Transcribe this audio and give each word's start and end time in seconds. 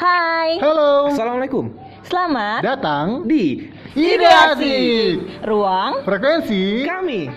Hai, 0.00 0.56
Halo, 0.64 1.12
Assalamualaikum. 1.12 1.76
selamat 2.08 2.64
datang 2.64 3.28
Di 3.28 3.68
Ide 3.92 4.24
Asik. 4.32 5.44
Ruang 5.44 6.00
Frekuensi 6.08 6.88
kami. 6.88 7.28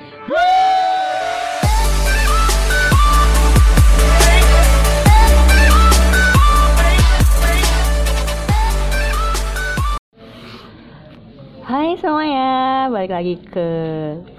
Hai 11.68 12.00
semuanya, 12.00 12.88
balik 12.88 13.12
lagi 13.12 13.36
ke 13.44 13.68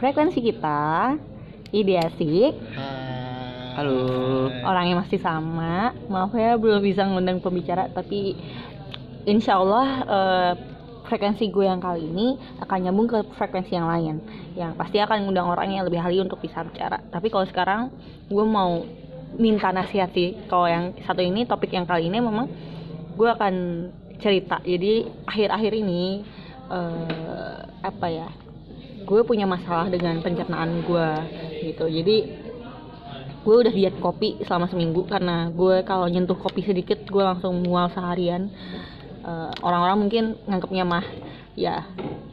frekuensi 0.00 0.40
kita 0.40 1.20
Ide 1.76 2.00
Asik 2.00 2.56
Halo. 3.74 4.46
Orangnya 4.62 5.02
masih 5.02 5.18
sama. 5.18 5.90
Maaf 6.06 6.30
ya 6.38 6.54
belum 6.54 6.78
bisa 6.78 7.02
ngundang 7.10 7.42
pembicara 7.42 7.90
Tapi 7.90 8.38
insya 9.26 9.58
Allah 9.58 9.86
eh, 10.06 10.52
frekuensi 11.10 11.50
gue 11.50 11.66
yang 11.66 11.82
kali 11.82 12.06
ini 12.06 12.38
akan 12.62 12.78
nyambung 12.86 13.10
ke 13.10 13.18
frekuensi 13.34 13.74
yang 13.74 13.90
lain. 13.90 14.22
Yang 14.54 14.78
pasti 14.78 15.02
akan 15.02 15.26
ngundang 15.26 15.50
orang 15.50 15.74
yang 15.74 15.82
lebih 15.90 15.98
ahli 15.98 16.22
untuk 16.22 16.38
bisa 16.38 16.62
bicara. 16.62 17.02
Tapi 17.10 17.26
kalau 17.34 17.50
sekarang 17.50 17.90
gue 18.30 18.44
mau 18.46 18.86
minta 19.34 19.74
nasihat 19.74 20.14
sih. 20.14 20.38
Kalau 20.46 20.70
yang 20.70 20.94
satu 21.02 21.26
ini, 21.26 21.42
topik 21.42 21.74
yang 21.74 21.82
kali 21.82 22.06
ini 22.06 22.22
memang 22.22 22.46
gue 23.18 23.26
akan 23.26 23.54
cerita. 24.22 24.62
Jadi 24.62 25.02
akhir-akhir 25.26 25.72
ini 25.74 26.22
eh, 26.70 27.58
apa 27.82 28.06
ya 28.06 28.30
gue 29.02 29.20
punya 29.26 29.50
masalah 29.50 29.90
dengan 29.90 30.22
pencernaan 30.22 30.86
gue 30.86 31.10
gitu. 31.74 31.90
Jadi 31.90 32.43
gue 33.44 33.54
udah 33.60 33.72
diet 33.76 33.96
kopi 34.00 34.40
selama 34.48 34.66
seminggu 34.72 35.04
karena 35.04 35.52
gue 35.52 35.84
kalau 35.84 36.08
nyentuh 36.08 36.34
kopi 36.40 36.64
sedikit 36.64 37.04
gue 37.04 37.20
langsung 37.20 37.60
mual 37.60 37.92
seharian. 37.92 38.48
Eh, 39.24 39.52
orang-orang 39.60 39.96
mungkin 40.00 40.24
nganggapnya 40.48 40.84
mah 40.88 41.04
ya. 41.52 41.84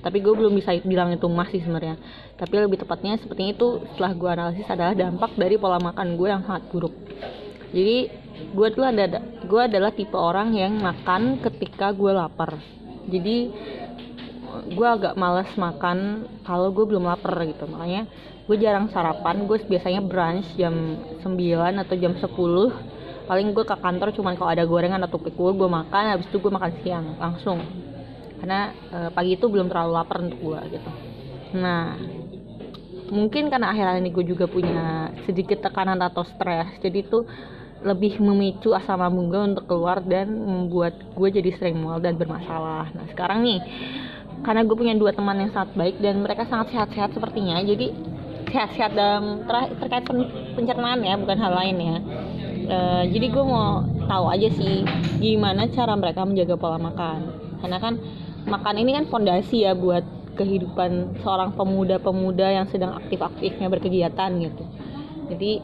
Tapi 0.02 0.18
gue 0.24 0.34
belum 0.34 0.56
bisa 0.56 0.74
bilang 0.88 1.12
itu 1.12 1.28
mah 1.28 1.48
sih 1.52 1.60
sebenarnya. 1.60 2.00
Tapi 2.40 2.56
lebih 2.58 2.82
tepatnya 2.82 3.20
sepertinya 3.20 3.52
itu 3.54 3.68
setelah 3.94 4.12
gue 4.16 4.30
analisis 4.32 4.68
adalah 4.72 4.96
dampak 4.96 5.36
dari 5.36 5.56
pola 5.60 5.78
makan 5.78 6.16
gue 6.16 6.28
yang 6.32 6.42
sangat 6.48 6.64
buruk. 6.72 6.96
Jadi 7.76 7.98
gue 8.52 8.68
tuh 8.74 8.84
ada 8.84 9.20
gue 9.46 9.62
adalah 9.62 9.92
tipe 9.94 10.16
orang 10.16 10.56
yang 10.56 10.80
makan 10.80 11.44
ketika 11.44 11.92
gue 11.92 12.12
lapar. 12.16 12.56
Jadi 13.12 13.52
gue 14.68 14.88
agak 14.88 15.14
males 15.16 15.50
makan 15.56 16.28
kalau 16.44 16.70
gue 16.76 16.86
belum 16.86 17.08
lapar 17.08 17.36
gitu. 17.48 17.66
Makanya 17.68 18.08
gue 18.46 18.58
jarang 18.60 18.92
sarapan. 18.92 19.48
Gue 19.48 19.64
biasanya 19.64 20.02
brunch 20.04 20.48
jam 20.60 20.74
9 21.24 21.82
atau 21.82 21.96
jam 21.98 22.14
10 22.18 22.30
paling 23.22 23.56
gue 23.56 23.64
ke 23.64 23.76
kantor 23.80 24.12
cuman 24.12 24.34
kalau 24.36 24.50
ada 24.52 24.68
gorengan 24.68 25.08
atau 25.08 25.16
pikul 25.16 25.56
gue 25.56 25.70
makan 25.70 26.04
habis 26.18 26.28
itu 26.28 26.38
gue 26.42 26.52
makan 26.52 26.72
siang 26.84 27.06
langsung. 27.16 27.64
Karena 28.42 28.74
eh, 28.92 29.10
pagi 29.14 29.38
itu 29.40 29.46
belum 29.48 29.72
terlalu 29.72 29.92
lapar 29.96 30.20
untuk 30.26 30.40
gue 30.42 30.60
gitu. 30.76 30.92
Nah 31.56 31.96
mungkin 33.12 33.52
karena 33.52 33.76
akhir-akhir 33.76 34.02
ini 34.04 34.12
gue 34.16 34.26
juga 34.26 34.46
punya 34.48 35.12
sedikit 35.28 35.60
tekanan 35.60 36.00
atau 36.00 36.24
stres 36.24 36.80
jadi 36.80 37.04
itu 37.04 37.28
lebih 37.82 38.22
memicu 38.22 38.72
asam 38.78 39.02
lambung 39.02 39.28
gue 39.34 39.42
untuk 39.42 39.66
keluar 39.66 40.00
dan 40.06 40.32
membuat 40.32 40.94
gue 41.18 41.30
jadi 41.34 41.50
sering 41.58 41.82
mual 41.82 41.98
dan 41.98 42.14
bermasalah. 42.14 42.94
Nah 42.94 43.06
sekarang 43.10 43.42
nih 43.42 43.60
karena 44.42 44.62
gue 44.66 44.76
punya 44.76 44.98
dua 44.98 45.14
teman 45.14 45.38
yang 45.38 45.52
sangat 45.54 45.74
baik 45.78 45.96
dan 46.02 46.22
mereka 46.22 46.50
sangat 46.50 46.74
sehat-sehat 46.74 47.14
sepertinya. 47.14 47.62
Jadi 47.62 47.94
sehat-sehat 48.52 48.92
dalam 48.98 49.46
ter- 49.48 49.74
terkait 49.80 50.04
pen- 50.04 50.32
pencernaan 50.58 51.00
ya 51.06 51.16
bukan 51.16 51.38
hal 51.38 51.54
lain 51.56 51.78
ya. 51.78 51.98
Eh, 52.72 53.04
jadi 53.14 53.28
gue 53.30 53.44
mau 53.46 53.86
tahu 54.06 54.26
aja 54.28 54.50
sih 54.54 54.86
gimana 55.22 55.70
cara 55.72 55.94
mereka 55.94 56.26
menjaga 56.26 56.58
pola 56.58 56.82
makan. 56.82 57.20
Karena 57.62 57.78
kan 57.78 57.94
makan 58.50 58.76
ini 58.82 58.92
kan 58.98 59.06
fondasi 59.08 59.64
ya 59.66 59.78
buat 59.78 60.04
kehidupan 60.36 61.22
seorang 61.22 61.54
pemuda-pemuda 61.54 62.48
yang 62.50 62.66
sedang 62.72 62.98
aktif-aktifnya 62.98 63.68
berkegiatan 63.70 64.32
gitu. 64.42 64.64
Jadi 65.30 65.62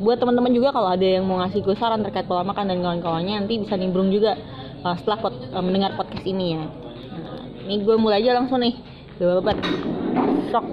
buat 0.00 0.16
teman-teman 0.16 0.52
juga 0.52 0.72
kalau 0.72 0.88
ada 0.92 1.04
yang 1.04 1.28
mau 1.28 1.40
ngasih 1.44 1.60
gue 1.60 1.76
saran 1.76 2.00
terkait 2.00 2.24
pola 2.24 2.40
makan 2.40 2.72
dan 2.72 2.80
kawan-kawannya 2.80 3.44
nanti 3.44 3.60
bisa 3.60 3.76
nimbrung 3.76 4.08
juga 4.08 4.36
uh, 4.80 4.96
setelah 4.96 5.18
pod- 5.20 5.44
uh, 5.52 5.60
mendengar 5.64 5.92
podcast 5.96 6.24
ini 6.24 6.56
ya. 6.56 6.64
Ini 7.70 7.86
gue 7.86 7.94
mulai 7.94 8.18
aja 8.18 8.34
langsung 8.34 8.58
nih. 8.58 8.74
Jawaban. 9.22 9.54
Sok. 10.50 10.66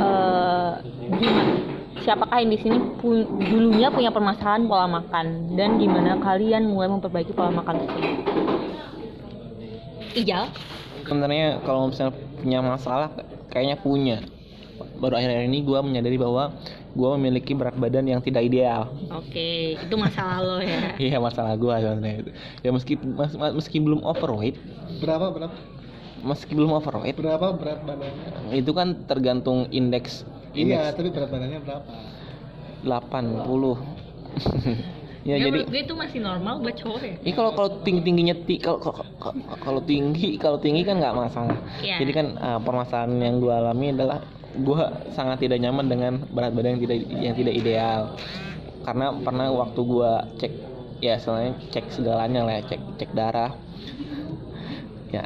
Uh, 0.00 0.80
gimana? 1.12 1.60
Siapakah 2.00 2.40
yang 2.40 2.48
di 2.48 2.56
sini 2.56 2.80
pu- 2.96 3.28
dulunya 3.52 3.92
punya 3.92 4.08
permasalahan 4.08 4.64
pola 4.64 4.88
makan 4.88 5.52
dan 5.60 5.76
gimana 5.76 6.16
kalian 6.16 6.72
mulai 6.72 6.88
memperbaiki 6.88 7.36
pola 7.36 7.52
makan 7.52 7.84
tersebut? 7.84 8.04
Ijal. 10.16 10.48
Sebenarnya 11.04 11.60
kalau 11.68 11.92
misalnya 11.92 12.16
punya 12.40 12.64
masalah, 12.64 13.12
kayaknya 13.52 13.76
punya. 13.76 14.16
Baru 14.96 15.20
akhir-akhir 15.20 15.52
ini 15.52 15.60
gue 15.60 15.78
menyadari 15.84 16.16
bahwa 16.16 16.56
gue 16.96 17.08
memiliki 17.20 17.52
berat 17.52 17.76
badan 17.76 18.08
yang 18.08 18.24
tidak 18.24 18.48
ideal. 18.48 18.88
Oke, 19.12 19.76
itu 19.76 19.94
masalah 20.00 20.40
lo 20.40 20.56
ya. 20.64 20.96
Iya 21.12 21.20
masalah 21.20 21.52
gue 21.60 21.74
sebenarnya 21.76 22.24
itu. 22.24 22.30
Ya 22.64 22.70
meski 22.72 22.96
mas- 22.96 23.36
meski 23.36 23.76
belum 23.84 24.00
overweight, 24.00 24.56
Berapa 25.04 25.28
berapa 25.28 25.75
meski 26.26 26.52
belum 26.52 26.74
overweight, 26.74 27.16
berapa 27.16 27.54
berat 27.54 27.80
badannya? 27.86 28.58
itu 28.58 28.70
kan 28.74 29.06
tergantung 29.06 29.70
indeks 29.70 30.26
Iya, 30.56 30.90
indeks 30.90 30.96
tapi 30.98 31.08
berat 31.14 31.30
badannya 31.30 31.60
berapa? 31.62 31.90
80. 32.84 32.86
ya 35.28 35.42
jadi 35.42 35.58
gue 35.66 35.80
itu 35.82 35.94
masih 35.98 36.22
normal 36.22 36.62
buat 36.62 36.76
cowok 36.78 37.00
ya. 37.02 37.14
Ini 37.18 37.32
kalau 37.34 37.50
kalau 37.58 37.70
tinggi 37.82 38.02
tingginya 38.06 38.36
ti, 38.46 38.62
kalau 38.62 38.78
kalau 39.58 39.80
tinggi 39.82 40.38
kalau 40.38 40.58
tinggi 40.62 40.86
kan 40.86 41.02
nggak 41.02 41.16
masalah. 41.16 41.58
Iya. 41.82 41.98
Jadi 42.04 42.12
kan 42.14 42.26
uh, 42.38 42.60
permasalahan 42.62 43.18
yang 43.18 43.42
gue 43.42 43.50
alami 43.50 43.90
adalah 43.90 44.22
gue 44.56 44.82
sangat 45.12 45.42
tidak 45.42 45.58
nyaman 45.60 45.86
dengan 45.90 46.12
berat 46.30 46.52
badan 46.54 46.78
yang 46.78 46.82
tidak 46.84 46.98
yang 47.10 47.34
tidak 47.34 47.54
ideal. 47.58 48.00
Karena 48.86 49.06
pernah 49.18 49.46
waktu 49.50 49.80
gue 49.82 50.12
cek 50.38 50.52
ya 51.02 51.18
selain 51.18 51.58
cek 51.74 51.90
segalanya 51.90 52.46
lah 52.46 52.54
ya, 52.60 52.62
cek 52.70 52.82
cek 53.02 53.10
darah 53.12 53.52
ya 55.12 55.24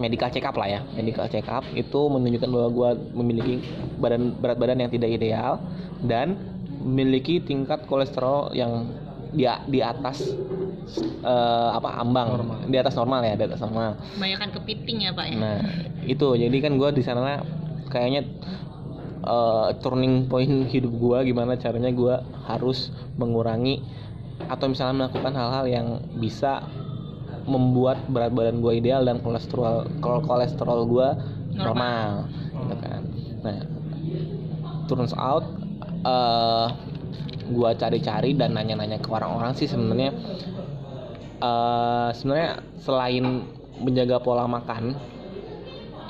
medical 0.00 0.32
check 0.32 0.48
up 0.48 0.56
lah 0.56 0.66
ya 0.66 0.80
medical 0.96 1.28
check 1.28 1.44
up 1.46 1.62
itu 1.76 2.00
menunjukkan 2.08 2.48
bahwa 2.48 2.68
gue 2.72 2.90
memiliki 3.12 3.54
badan 4.00 4.32
berat 4.40 4.56
badan 4.56 4.80
yang 4.80 4.90
tidak 4.90 5.12
ideal 5.12 5.60
dan 6.08 6.40
memiliki 6.80 7.44
tingkat 7.44 7.84
kolesterol 7.84 8.56
yang 8.56 8.88
di 9.30 9.46
di 9.70 9.78
atas 9.78 10.34
eh, 11.22 11.70
apa 11.70 12.02
ambang 12.02 12.34
Normal. 12.34 12.58
di 12.66 12.76
atas 12.80 12.98
normal 12.98 13.20
ya 13.22 13.38
di 13.38 13.44
atas 13.46 13.62
normal 13.62 13.94
Kebanyakan 14.18 14.48
kepiting 14.58 14.98
ya 15.06 15.10
pak 15.14 15.26
ya. 15.30 15.36
nah 15.38 15.58
itu 16.02 16.26
jadi 16.34 16.56
kan 16.58 16.72
gue 16.74 16.90
di 16.96 17.02
sana 17.04 17.44
kayaknya 17.92 18.26
eh, 19.22 19.68
turning 19.84 20.26
point 20.26 20.66
hidup 20.66 20.90
gue 20.90 21.18
gimana 21.30 21.54
caranya 21.60 21.94
gue 21.94 22.14
harus 22.48 22.90
mengurangi 23.20 23.84
atau 24.50 24.66
misalnya 24.66 25.06
melakukan 25.06 25.32
hal-hal 25.36 25.64
yang 25.68 25.86
bisa 26.18 26.66
membuat 27.46 28.04
berat 28.10 28.32
badan 28.32 28.60
gue 28.60 28.72
ideal 28.80 29.04
dan 29.04 29.20
kolesterol 29.20 29.88
kol- 30.00 30.24
kolesterol 30.24 30.84
gue 30.88 31.08
normal, 31.56 32.28
gitu 32.56 32.74
kan. 32.80 33.02
Nah 33.44 33.58
turns 34.90 35.14
out 35.14 35.46
eh 36.02 36.68
gue 37.50 37.70
cari-cari 37.74 38.30
dan 38.38 38.54
nanya-nanya 38.54 39.02
ke 39.02 39.10
orang-orang 39.10 39.52
sih 39.58 39.66
sebenarnya 39.66 40.10
eh 41.40 42.08
sebenarnya 42.14 42.50
selain 42.80 43.24
menjaga 43.80 44.20
pola 44.20 44.44
makan 44.44 44.96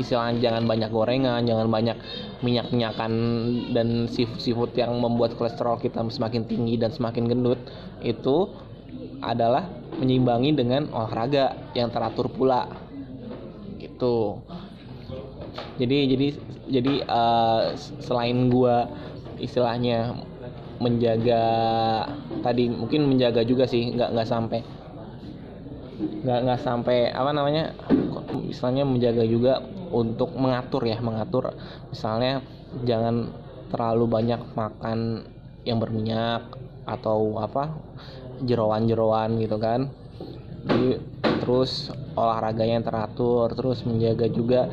istilahnya 0.01 0.41
jangan 0.41 0.65
banyak 0.65 0.91
gorengan 0.91 1.45
jangan 1.45 1.69
banyak 1.69 1.97
minyak-minyakan 2.41 3.13
dan 3.77 4.09
seafood 4.11 4.73
yang 4.73 4.97
membuat 4.97 5.37
kolesterol 5.37 5.77
kita 5.77 6.01
semakin 6.09 6.49
tinggi 6.49 6.81
dan 6.81 6.89
semakin 6.89 7.29
gendut 7.29 7.61
itu 8.01 8.49
adalah 9.21 9.69
menyimbangi 10.01 10.51
dengan 10.57 10.89
olahraga 10.93 11.53
yang 11.77 11.93
teratur 11.93 12.27
pula. 12.33 12.69
Gitu. 13.81 14.39
Jadi 15.81 15.97
jadi 16.13 16.27
jadi 16.71 16.95
s- 17.75 17.93
selain 18.05 18.53
gua 18.53 18.87
istilahnya 19.41 20.15
menjaga 20.81 21.45
tadi 22.45 22.69
mungkin 22.73 23.09
menjaga 23.09 23.45
juga 23.45 23.65
sih 23.69 23.93
nggak 23.97 24.11
nggak 24.17 24.29
sampai 24.29 24.61
nggak 26.25 26.39
nggak 26.45 26.61
sampai 26.61 26.99
apa 27.13 27.31
namanya 27.33 27.73
istilahnya 28.49 28.85
menjaga 28.85 29.25
juga 29.25 29.65
untuk 29.91 30.33
mengatur 30.37 30.83
ya 30.85 30.99
mengatur. 31.01 31.53
Misalnya 31.93 32.45
jangan 32.85 33.33
terlalu 33.73 34.05
banyak 34.07 34.41
makan 34.57 35.25
yang 35.65 35.79
berminyak 35.81 36.43
atau 36.89 37.39
apa 37.39 37.71
jeroan-jeroan 38.43 39.39
gitu 39.39 39.57
kan. 39.57 39.89
Jadi 40.67 41.01
terus 41.41 41.89
olahraganya 42.15 42.81
yang 42.81 42.87
teratur 42.87 43.49
terus 43.55 43.85
menjaga 43.85 44.27
juga 44.29 44.69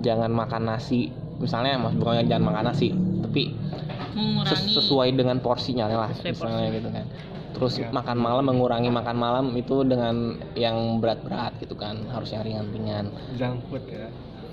jangan 0.00 0.28
makan 0.28 0.68
nasi. 0.68 1.12
Misalnya 1.40 1.80
mas 1.80 1.96
bukannya 1.96 2.28
jangan 2.28 2.52
makan 2.52 2.64
nasi 2.68 2.92
tapi 3.20 3.52
ses- 3.52 4.16
Mengurangi. 4.18 4.74
sesuai 4.74 5.08
dengan 5.14 5.38
porsinya 5.38 5.86
lah 5.86 6.10
Sesuai 6.12 6.34
misalnya 6.34 6.68
gitu 6.74 6.88
kan. 6.92 7.06
Terus 7.50 7.72
Iya. 7.78 7.88
makan 7.90 8.18
malam 8.20 8.44
mengurangi 8.46 8.90
makan 8.90 9.16
malam 9.16 9.46
itu 9.54 9.82
dengan 9.82 10.36
yang 10.54 11.00
berat-berat 11.00 11.56
gitu 11.58 11.74
kan 11.74 11.96
harus 12.12 12.30
yang 12.30 12.44
ringan-ringan. 12.44 13.10
Junk 13.36 13.64
food 13.68 13.84
ya. 13.88 14.06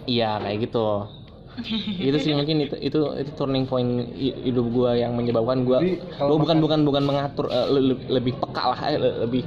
Iya 0.08 0.32
kayak 0.40 0.58
gitu 0.72 0.88
itu 1.98 2.18
sih 2.20 2.32
mungkin 2.32 2.62
itu 2.62 2.76
itu 2.78 3.00
itu 3.16 3.32
turning 3.34 3.66
point 3.66 3.86
hi- 4.12 4.38
hidup 4.44 4.70
gua 4.70 4.94
yang 4.94 5.12
menyebabkan 5.12 5.62
gua 5.62 5.80
Jadi, 5.80 5.98
gua 5.98 6.14
kalau 6.16 6.30
bukan 6.36 6.46
makan- 6.54 6.62
bukan 6.62 6.80
bukan 6.84 7.04
mengatur 7.04 7.46
eh, 7.48 7.68
le- 7.68 7.86
le- 7.88 8.06
lebih 8.12 8.34
peka 8.36 8.64
lah 8.68 8.80
eh, 8.86 8.96
le- 8.96 9.18
lebih 9.24 9.42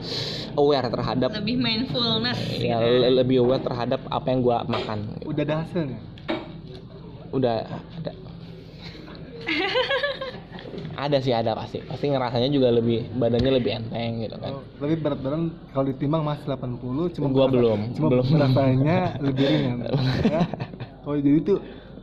aware 0.55 0.87
terhadap 0.87 1.31
lebih 1.33 1.57
mindfulness. 1.57 2.39
Ya 2.53 2.79
le- 2.79 3.15
lebih 3.17 3.41
aware 3.41 3.61
terhadap 3.61 4.01
apa 4.07 4.27
yang 4.27 4.41
gua 4.41 4.63
makan. 4.65 5.23
Udah 5.23 5.43
ada 5.45 5.57
hasilnya 5.63 5.99
udah 7.31 7.63
ada. 7.97 8.13
Ada 10.93 11.17
sih 11.19 11.31
ada 11.31 11.55
pasti. 11.55 11.81
Pasti 11.81 12.07
ngerasanya 12.07 12.51
juga 12.51 12.69
lebih 12.69 13.09
badannya 13.13 13.53
lebih 13.53 13.73
enteng 13.73 14.21
gitu 14.21 14.37
kan. 14.37 14.53
Oh, 14.53 14.63
tapi 14.77 14.95
berat 14.95 15.19
badan 15.19 15.43
kalau 15.71 15.87
ditimbang 15.87 16.23
masih 16.23 16.45
80 16.45 16.77
cuma 17.15 17.27
Gua 17.31 17.47
berasa- 17.47 17.55
belum, 17.55 17.81
cuma 17.95 18.09
belum. 18.11 18.27
rasanya 18.37 18.99
lebih 19.19 19.45
ringan. 19.47 19.79
Ya. 20.27 20.43
oh 21.01 21.17
jadi 21.17 21.39
itu 21.41 21.55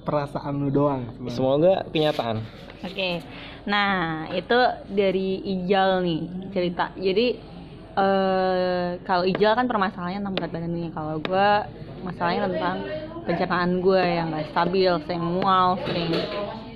perasaan 0.08 0.56
lu 0.64 0.72
doang 0.72 1.04
sebenarnya. 1.12 1.36
semoga 1.36 1.74
kenyataan 1.92 2.38
Oke, 2.78 3.26
nah 3.66 4.30
itu 4.32 4.60
dari 4.94 5.42
Ijal 5.44 6.06
nih 6.06 6.22
cerita. 6.54 6.94
Jadi 6.94 7.34
eh 7.98 8.90
kalau 9.02 9.26
Ijal 9.26 9.58
kan 9.58 9.66
permasalahannya 9.66 10.22
tentang 10.22 10.36
berat 10.38 10.52
badannya. 10.54 10.90
Kalau 10.94 11.18
gue 11.18 11.50
masalahnya 12.06 12.46
tentang 12.54 12.78
pencernaan 13.26 13.82
gue 13.82 14.04
yang 14.06 14.30
gak 14.30 14.48
stabil, 14.54 14.92
sering 15.10 15.26
mual, 15.26 15.82
sering 15.90 16.14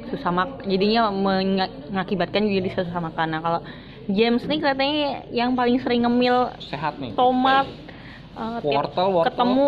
susah 0.09 0.31
mak. 0.33 0.49
Jadinya 0.65 1.13
menga- 1.13 1.71
mengakibatkan 1.93 2.49
jadi 2.49 2.69
susah 2.73 2.97
makan. 2.97 3.27
Nah 3.37 3.41
kalau 3.45 3.61
James 4.09 4.41
nih 4.49 4.59
katanya 4.59 5.29
yang 5.29 5.53
paling 5.53 5.77
sering 5.79 6.01
ngemil 6.03 6.49
sehat 6.65 6.97
nih 6.97 7.13
tomat. 7.13 7.69
Eh, 8.31 8.57
tiap 8.61 8.71
wortel 8.73 9.07
wortel. 9.11 9.27
ketemu 9.27 9.67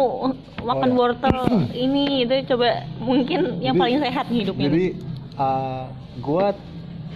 makan 0.64 0.90
Oh, 0.90 0.94
ya. 0.94 1.00
wortel. 1.00 1.38
Ini 1.86 2.04
itu 2.24 2.36
coba 2.50 2.70
mungkin 2.98 3.40
yang 3.60 3.76
Jadi- 3.76 3.82
paling 3.82 3.98
sehat 4.00 4.26
nih 4.28 4.40
hidupnya. 4.42 4.66
jadi 4.68 4.86
uh, 5.36 5.84
gua 6.20 6.46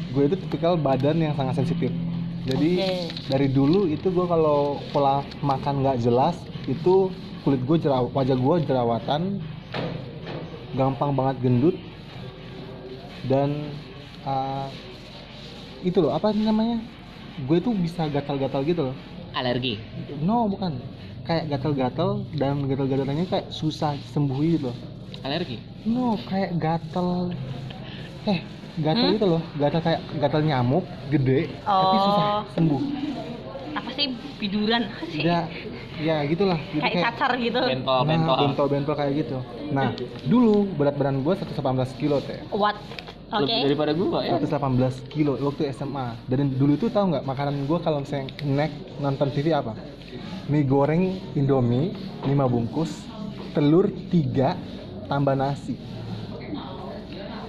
gue 0.07 0.23
itu 0.23 0.35
tipikal 0.39 0.73
badan 0.75 1.17
yang 1.19 1.33
sangat 1.33 1.55
sensitif. 1.57 1.91
Jadi 2.47 2.71
Oke. 2.79 2.91
dari 3.27 3.47
dulu 3.47 3.85
itu 3.85 4.07
gua 4.07 4.25
kalau 4.25 4.59
pola 4.89 5.19
makan 5.39 5.83
nggak 5.83 5.99
jelas 5.99 6.35
itu 6.65 7.11
kulit 7.44 7.59
gue 7.61 7.77
jerawat 7.79 8.11
wajah 8.11 8.35
gue 8.35 8.55
jerawatan 8.65 9.39
gampang 10.73 11.11
banget 11.11 11.35
gendut 11.39 11.75
dan 13.23 13.71
uh, 14.23 14.67
itu 15.79 15.95
loh 15.97 16.11
apa 16.11 16.31
namanya? 16.31 16.79
Gue 17.45 17.59
tuh 17.59 17.71
bisa 17.71 18.03
gatal-gatal 18.05 18.63
gitu 18.63 18.91
loh. 18.91 18.95
Alergi? 19.31 19.77
No 20.19 20.47
bukan 20.47 20.81
kayak 21.27 21.44
gatal-gatal 21.51 22.09
dan 22.33 22.63
gatal-gatalnya 22.63 23.27
kayak 23.27 23.51
susah 23.51 23.94
sembuh 24.09 24.38
gitu 24.41 24.71
loh 24.71 24.77
alergi 25.21 25.59
No, 25.83 26.19
kayak 26.27 26.59
gatel. 26.59 27.31
Eh, 28.27 28.44
gatel 28.77 29.07
Hmm? 29.07 29.15
itu 29.15 29.25
loh, 29.25 29.41
gatel 29.56 29.79
kayak 29.79 30.01
gatel 30.19 30.41
nyamuk 30.44 30.83
gede, 31.07 31.47
tapi 31.63 31.95
susah 32.03 32.24
Oh. 32.27 32.39
sembuh. 32.51 32.81
apa 33.71 33.89
sih 33.94 34.06
biduran 34.35 34.83
sih 35.07 35.24
Ya, 35.24 35.47
ya 36.01 36.25
gitulah. 36.27 36.59
Jadi 36.75 36.81
kayak 36.81 37.03
cacar 37.07 37.31
gitu 37.39 37.62
bentol 37.62 38.03
nah, 38.03 38.09
bentol 38.09 38.35
bentol-bentol 38.44 38.95
kayak 38.97 39.13
gitu. 39.15 39.38
Nah, 39.71 39.95
dulu 40.25 40.68
berat 40.75 41.00
badan 41.00 41.24
gue 41.24 41.33
118 41.33 41.95
kilo 41.95 42.19
teh. 42.19 42.35
what 42.51 42.75
oke 43.27 43.44
lebih 43.44 43.65
daripada 43.71 43.91
gua 43.91 44.19
ya 44.24 44.39
118 44.39 45.12
kilo 45.12 45.35
waktu 45.39 45.71
SMA. 45.75 46.07
Dan 46.27 46.56
dulu 46.56 46.79
itu 46.79 46.88
tahu 46.88 47.15
nggak 47.15 47.25
makanan 47.27 47.68
gue 47.68 47.79
kalau 47.83 48.03
misalnya 48.03 48.31
snack 48.39 48.71
nonton 49.03 49.27
TV 49.35 49.51
apa? 49.51 49.75
Mie 50.47 50.63
goreng 50.63 51.19
Indomie 51.35 51.91
5 52.24 52.31
bungkus, 52.47 53.03
telur 53.51 53.91
3 53.91 55.12
tambah 55.12 55.35
nasi. 55.35 55.75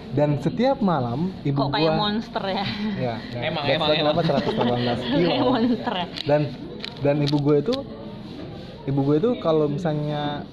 Dan 0.08 0.40
setiap 0.42 0.82
malam 0.82 1.30
ibu 1.44 1.68
kok 1.68 1.70
kayak 1.70 1.84
gua 1.84 2.00
monster 2.00 2.42
ya 2.48 2.64
ya, 2.96 3.14
ya. 3.36 3.40
Emang, 3.44 3.64
emang, 3.68 3.88
kenapa 3.92 4.20
118 4.24 5.04
kilo 5.04 5.28
kayak 5.30 5.44
monster 5.46 5.94
ya 5.94 6.06
dan 6.24 6.40
dan 7.04 7.16
ibu 7.22 7.36
gue 7.38 7.56
itu 7.62 7.76
ibu 8.88 9.00
gue 9.04 9.16
itu 9.20 9.30
kalau 9.44 9.68
misalnya 9.70 10.48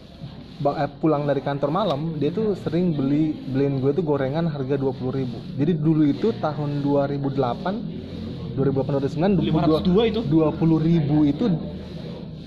pulang 1.03 1.27
dari 1.27 1.43
kantor 1.43 1.67
malam 1.67 2.15
dia 2.15 2.31
tuh 2.31 2.55
sering 2.63 2.95
beli 2.95 3.35
beliin 3.51 3.83
gue 3.83 3.91
tuh 3.91 4.03
gorengan 4.07 4.47
harga 4.47 4.79
20.000 4.79 5.17
ribu. 5.19 5.37
Jadi 5.59 5.71
dulu 5.75 6.03
itu 6.07 6.31
tahun 6.39 6.79
2008 6.79 8.55
2008 8.55 8.55
2009 8.55 9.51
502 9.51 10.11
itu? 10.15 10.21
20 10.23 10.87
ribu 10.87 11.17
itu 11.27 11.45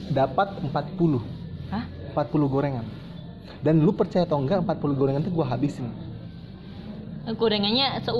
dapat 0.08 0.56
40 0.64 1.20
Hah? 1.69 1.84
40 2.16 2.49
gorengan. 2.49 2.84
Dan 3.60 3.84
lu 3.84 3.93
percaya 3.93 4.25
atau 4.25 4.40
enggak 4.40 4.64
40 4.64 4.96
gorengan 4.96 5.20
itu 5.20 5.32
gue 5.34 5.44
habisin 5.44 5.93
gorengannya 7.36 8.00
se 8.00 8.10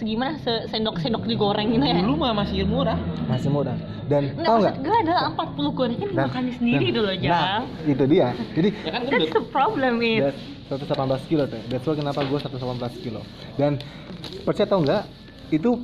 segimana 0.00 0.34
se 0.42 0.66
sendok 0.72 0.98
sendok 0.98 1.22
digoreng 1.28 1.70
gitu 1.70 1.84
ya 1.84 2.02
dulu 2.02 2.26
mah 2.26 2.34
masih 2.42 2.66
murah 2.66 2.98
masih 3.30 3.52
mudah 3.52 3.76
dan 4.10 4.34
Nggak, 4.34 4.46
tau 4.46 4.56
nggak 4.58 4.74
gue 4.82 4.96
adalah 5.06 5.22
40 5.38 5.78
gorengan 5.78 6.08
Dan- 6.10 6.10
dimakan 6.26 6.42
sendiri 6.58 6.86
dan- 6.90 6.96
dulu 6.98 7.10
nah, 7.10 7.18
Jal 7.22 7.60
itu 7.86 8.04
dia 8.10 8.28
jadi 8.56 8.68
ya 8.74 8.90
kan 8.90 9.00
That's 9.06 9.10
gendut 9.12 9.30
the 9.30 9.42
problem 9.54 9.94
is 10.02 10.22
That's 10.22 10.42
118 10.70 11.26
kilo 11.26 11.50
teh. 11.50 11.58
That's 11.66 11.82
why 11.82 11.98
kenapa 11.98 12.22
gue 12.22 12.38
118 12.38 13.02
kilo. 13.02 13.26
Dan 13.58 13.82
percaya 14.46 14.70
atau 14.70 14.78
enggak, 14.78 15.02
itu 15.50 15.82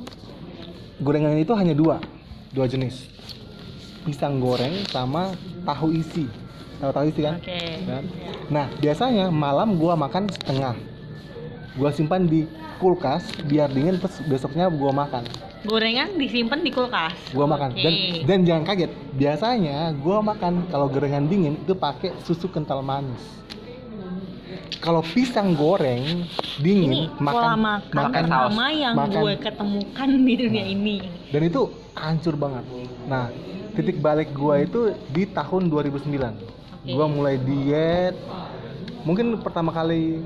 gorengan 1.03 1.35
itu 1.35 1.51
hanya 1.51 1.75
dua, 1.75 1.99
dua 2.55 2.71
jenis. 2.71 3.03
Pisang 4.07 4.39
goreng 4.39 4.87
sama 4.87 5.35
tahu 5.67 5.91
isi. 5.91 6.23
Tahu 6.79 6.91
tahu 6.95 7.05
isi 7.11 7.19
kan? 7.19 7.35
Oke. 7.35 7.59
Kan? 7.83 8.03
Nah 8.47 8.71
biasanya 8.79 9.27
malam 9.27 9.75
gua 9.75 9.99
makan 9.99 10.31
setengah. 10.31 10.79
Gua 11.77 11.93
simpan 11.93 12.25
di 12.25 12.49
kulkas 12.81 13.29
biar 13.45 13.69
dingin 13.69 14.01
terus 14.01 14.17
besoknya 14.25 14.65
gua 14.65 14.89
makan. 14.89 15.21
Gorengan 15.61 16.17
disimpan 16.17 16.65
di 16.65 16.73
kulkas. 16.73 17.13
Gua 17.37 17.45
makan. 17.45 17.77
Dan 17.77 17.93
dan 18.25 18.39
jangan 18.41 18.63
kaget, 18.65 18.91
biasanya 19.13 19.93
gua 20.01 20.25
makan 20.25 20.65
kalau 20.73 20.89
gorengan 20.89 21.29
dingin 21.29 21.53
itu 21.61 21.77
pakai 21.77 22.17
susu 22.25 22.49
kental 22.49 22.81
manis. 22.81 23.21
Kalau 24.81 25.05
pisang 25.05 25.53
goreng 25.53 26.25
dingin 26.61 26.89
ini 26.89 27.01
makan 27.21 27.33
pola 27.33 27.53
makan, 27.57 27.93
makan 27.93 28.23
pertama 28.25 28.65
yang 28.73 28.93
makan. 28.93 29.21
gue 29.21 29.33
ketemukan 29.41 30.09
di 30.21 30.33
dunia 30.37 30.65
ini. 30.69 30.95
dan 31.33 31.41
itu 31.43 31.61
hancur 31.97 32.33
banget. 32.37 32.63
Nah, 33.09 33.29
titik 33.73 34.01
balik 34.01 34.33
gua 34.33 34.61
itu 34.61 34.93
di 35.13 35.29
tahun 35.29 35.69
2009. 35.69 36.89
Gua 36.89 37.05
mulai 37.05 37.37
diet. 37.37 38.17
Mungkin 39.03 39.39
pertama 39.39 39.71
kali 39.71 40.23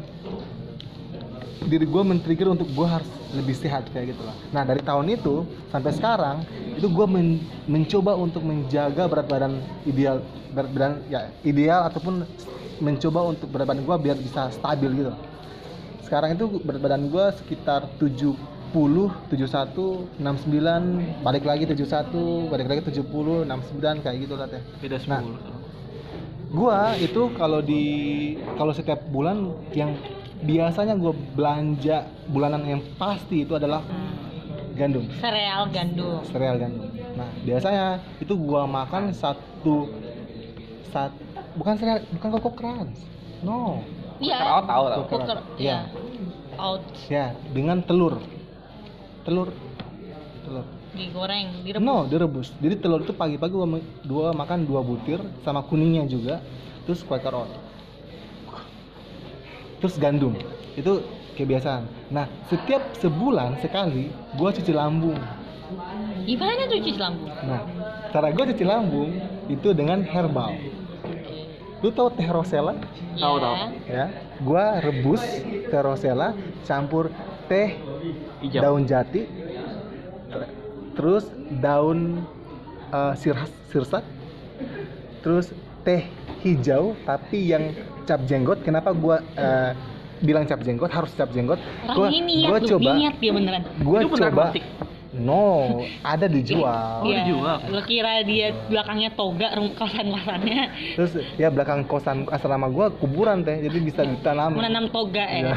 diri 1.61 1.85
gua 1.85 2.01
men-trigger 2.01 2.49
untuk 2.49 2.65
gua 2.73 2.97
harus 2.97 3.09
lebih 3.37 3.53
sehat 3.53 3.85
kayak 3.93 4.17
gitu 4.17 4.23
lah. 4.25 4.33
Nah 4.49 4.65
dari 4.65 4.81
tahun 4.81 5.13
itu 5.13 5.45
sampai 5.69 5.91
sekarang 5.93 6.37
itu 6.73 6.87
gua 6.89 7.05
men- 7.05 7.41
mencoba 7.69 8.17
untuk 8.17 8.41
menjaga 8.41 9.05
berat 9.05 9.29
badan 9.29 9.61
ideal 9.85 10.25
berat 10.51 10.71
badan 10.73 10.93
ya 11.07 11.29
ideal 11.45 11.85
ataupun 11.85 12.25
mencoba 12.81 13.29
untuk 13.29 13.47
berat 13.53 13.69
badan 13.69 13.85
gua 13.85 14.01
biar 14.01 14.17
bisa 14.17 14.49
stabil 14.49 14.89
gitu. 15.05 15.13
Sekarang 16.01 16.33
itu 16.33 16.49
berat 16.65 16.81
badan 16.81 17.05
gua 17.13 17.29
sekitar 17.37 17.85
70 18.01 18.33
71 19.29 20.17
69 20.17 21.21
balik 21.21 21.45
lagi 21.45 21.69
71 21.69 22.49
balik 22.49 22.67
lagi 22.73 22.81
70 22.89 23.45
69 23.45 24.01
kayak 24.01 24.17
gitu 24.17 24.33
lah 24.33 24.49
teh. 24.49 24.65
beda 24.81 24.97
Nah, 25.05 25.21
gua 26.49 26.97
itu 26.97 27.29
kalau 27.37 27.61
di 27.61 27.83
kalau 28.57 28.73
setiap 28.73 28.97
bulan 29.13 29.53
yang 29.77 29.93
biasanya 30.41 30.93
gua 30.97 31.13
belanja 31.13 32.05
bulanan 32.27 32.61
yang 32.65 32.81
pasti 32.97 33.45
itu 33.45 33.53
adalah 33.55 33.85
gandum 34.73 35.05
Sereal 35.21 35.69
gandum. 35.69 36.21
sereal 36.25 36.55
gandum 36.57 36.89
nah 37.13 37.29
biasanya 37.45 38.01
itu 38.17 38.33
gua 38.33 38.65
makan 38.65 39.13
satu 39.13 39.91
sat 40.89 41.11
bukan 41.55 41.73
sereal 41.77 41.99
bukan 42.17 42.29
koko 42.39 42.49
crunch 42.57 42.99
no 43.45 43.81
Iya. 44.21 44.37
Tahu 44.37 44.61
tahu 44.69 44.83
tahu. 44.85 45.01
Koko. 45.09 45.33
Iya. 45.57 45.57
ya 45.57 45.79
Out 46.61 46.83
ya 47.09 47.25
dengan 47.49 47.81
telur 47.81 48.21
telur 49.25 49.49
telur 50.45 50.65
digoreng, 50.91 51.63
direbus. 51.63 51.81
No, 51.81 52.03
direbus. 52.05 52.47
Jadi 52.59 52.75
telur 52.83 53.01
itu 53.01 53.15
pagi-pagi 53.15 53.55
gua, 53.55 53.79
dua 54.03 54.35
makan 54.35 54.67
dua 54.67 54.83
butir 54.83 55.23
sama 55.41 55.63
kuningnya 55.65 56.03
juga. 56.05 56.43
Terus 56.83 57.01
Quaker 57.07 57.31
oat. 57.33 57.49
Terus 59.81 59.97
gandum. 59.97 60.37
Itu 60.77 61.01
kebiasaan. 61.35 61.89
Nah, 62.13 62.29
setiap 62.47 62.93
sebulan 63.01 63.57
sekali 63.59 64.13
gua 64.37 64.53
cuci 64.53 64.71
lambung. 64.71 65.17
Gimana 66.21 66.69
tuh 66.69 66.77
cuci 66.79 66.99
lambung? 66.99 67.31
Nah, 67.43 67.61
cara 68.13 68.29
gua 68.29 68.45
cuci 68.45 68.63
lambung 68.63 69.09
itu 69.49 69.73
dengan 69.73 70.05
herbal. 70.05 70.53
Lu 71.81 71.89
tahu 71.89 72.13
teh 72.13 72.29
rosella? 72.29 72.77
Tahu, 73.17 73.35
Ya. 73.35 73.41
tahu. 73.41 73.55
Ya. 73.89 74.05
Gua 74.39 74.65
rebus 74.77 75.23
teh 75.41 75.81
rosella 75.81 76.37
campur 76.63 77.09
teh 77.49 77.73
Hijau. 78.45 78.61
daun 78.61 78.83
jati 78.85 79.25
ter- 80.29 80.51
terus 80.93 81.25
daun 81.57 82.21
eh, 82.87 83.13
sirhas 83.17 83.49
sirsat 83.71 84.05
terus 85.21 85.51
teh 85.81 86.01
hijau 86.41 86.93
tapi 87.01 87.49
yang 87.49 87.73
cap 88.03 88.21
jenggot 88.23 88.61
kenapa 88.61 88.91
gua 88.91 89.21
eh, 89.33 89.71
bilang 90.19 90.45
cap 90.45 90.61
jenggot 90.61 90.89
harus 90.89 91.09
cap 91.11 91.29
jenggot 91.29 91.57
gua 91.87 92.07
ini 92.07 92.45
gua 92.45 92.57
niat, 92.57 92.69
coba 92.69 92.89
niat 92.93 93.15
dia 93.17 93.31
beneran. 93.31 93.61
gua 93.79 93.97
Itu 93.99 94.09
beneran 94.09 94.25
coba 94.27 94.43
plastik? 94.47 94.65
no 95.11 95.83
ada 96.01 96.23
dijual 96.23 97.03
Oh, 97.03 97.03
Iya. 97.03 97.17
dijual. 97.21 97.57
Lo 97.67 97.81
kira 97.83 98.23
dia 98.23 98.55
belakangnya 98.65 99.11
toga 99.11 99.47
kosan-kosannya 99.75 100.61
terus 100.95 101.11
ya 101.35 101.51
belakang 101.51 101.83
kosan 101.83 102.23
asrama 102.27 102.65
gua 102.65 102.87
kuburan 102.89 103.43
teh 103.43 103.59
jadi 103.59 103.77
bisa 103.77 104.01
ditanam 104.03 104.55
menanam 104.55 104.87
toga 104.87 105.19
ya. 105.19 105.51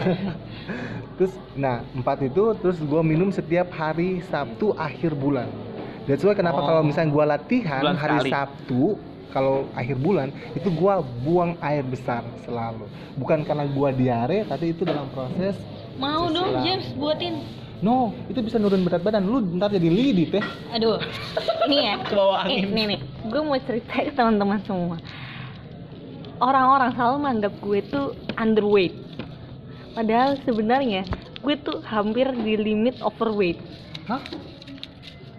terus 1.14 1.30
nah 1.54 1.86
empat 1.94 2.26
itu 2.26 2.50
terus 2.58 2.76
gue 2.76 3.02
minum 3.04 3.30
setiap 3.30 3.70
hari 3.70 4.18
Sabtu 4.24 4.74
akhir 4.74 5.14
bulan 5.14 5.46
that's 6.04 6.20
why 6.20 6.34
kenapa 6.34 6.58
Oh. 6.58 6.66
kalau 6.66 6.82
misalnya 6.82 7.14
gue 7.14 7.24
latihan 7.28 7.80
Bulan 7.80 7.94
hari 7.96 8.14
sekali. 8.18 8.30
Sabtu 8.34 8.82
kalau 9.34 9.66
akhir 9.74 9.98
bulan 9.98 10.30
itu 10.54 10.70
gua 10.70 10.94
buang 11.20 11.58
air 11.60 11.82
besar 11.82 12.22
selalu 12.40 12.86
bukan 13.14 13.42
karena 13.42 13.66
gua 13.66 13.90
diare 13.90 14.46
tapi 14.46 14.70
itu 14.70 14.82
dalam 14.82 15.10
proses 15.10 15.58
Mau 15.94 16.26
dong 16.26 16.48
Setelah- 16.48 16.62
James 16.64 16.86
buatin. 16.92 17.34
no 17.80 17.96
itu 18.26 18.38
bisa 18.40 18.56
nurun 18.56 18.80
berat 18.80 18.98
badan 19.00 19.22
lu 19.22 19.38
ntar 19.54 19.68
jadi 19.68 19.86
lidi 19.86 20.26
teh 20.28 20.42
Aduh. 20.72 20.98
Ini 21.64 21.76
ya. 21.76 21.94
Kebawa 22.06 22.46
Eh, 22.46 22.62
angin. 22.62 22.64
nih 22.68 22.84
nih. 22.88 23.00
Gue 23.24 23.40
mau 23.40 23.58
cerita 23.58 23.94
ke 23.96 24.10
teman-teman 24.10 24.58
semua. 24.60 24.96
Orang-orang 26.36 26.92
selalu 26.92 27.16
menganggap 27.20 27.52
gue 27.56 27.80
tuh 27.84 28.06
underweight. 28.34 28.94
Padahal 29.92 30.34
sebenarnya 30.40 31.06
gue 31.38 31.54
tuh 31.58 31.78
hampir 31.84 32.26
di 32.34 32.54
limit 32.56 32.98
overweight. 33.00 33.60
hah 34.04 34.20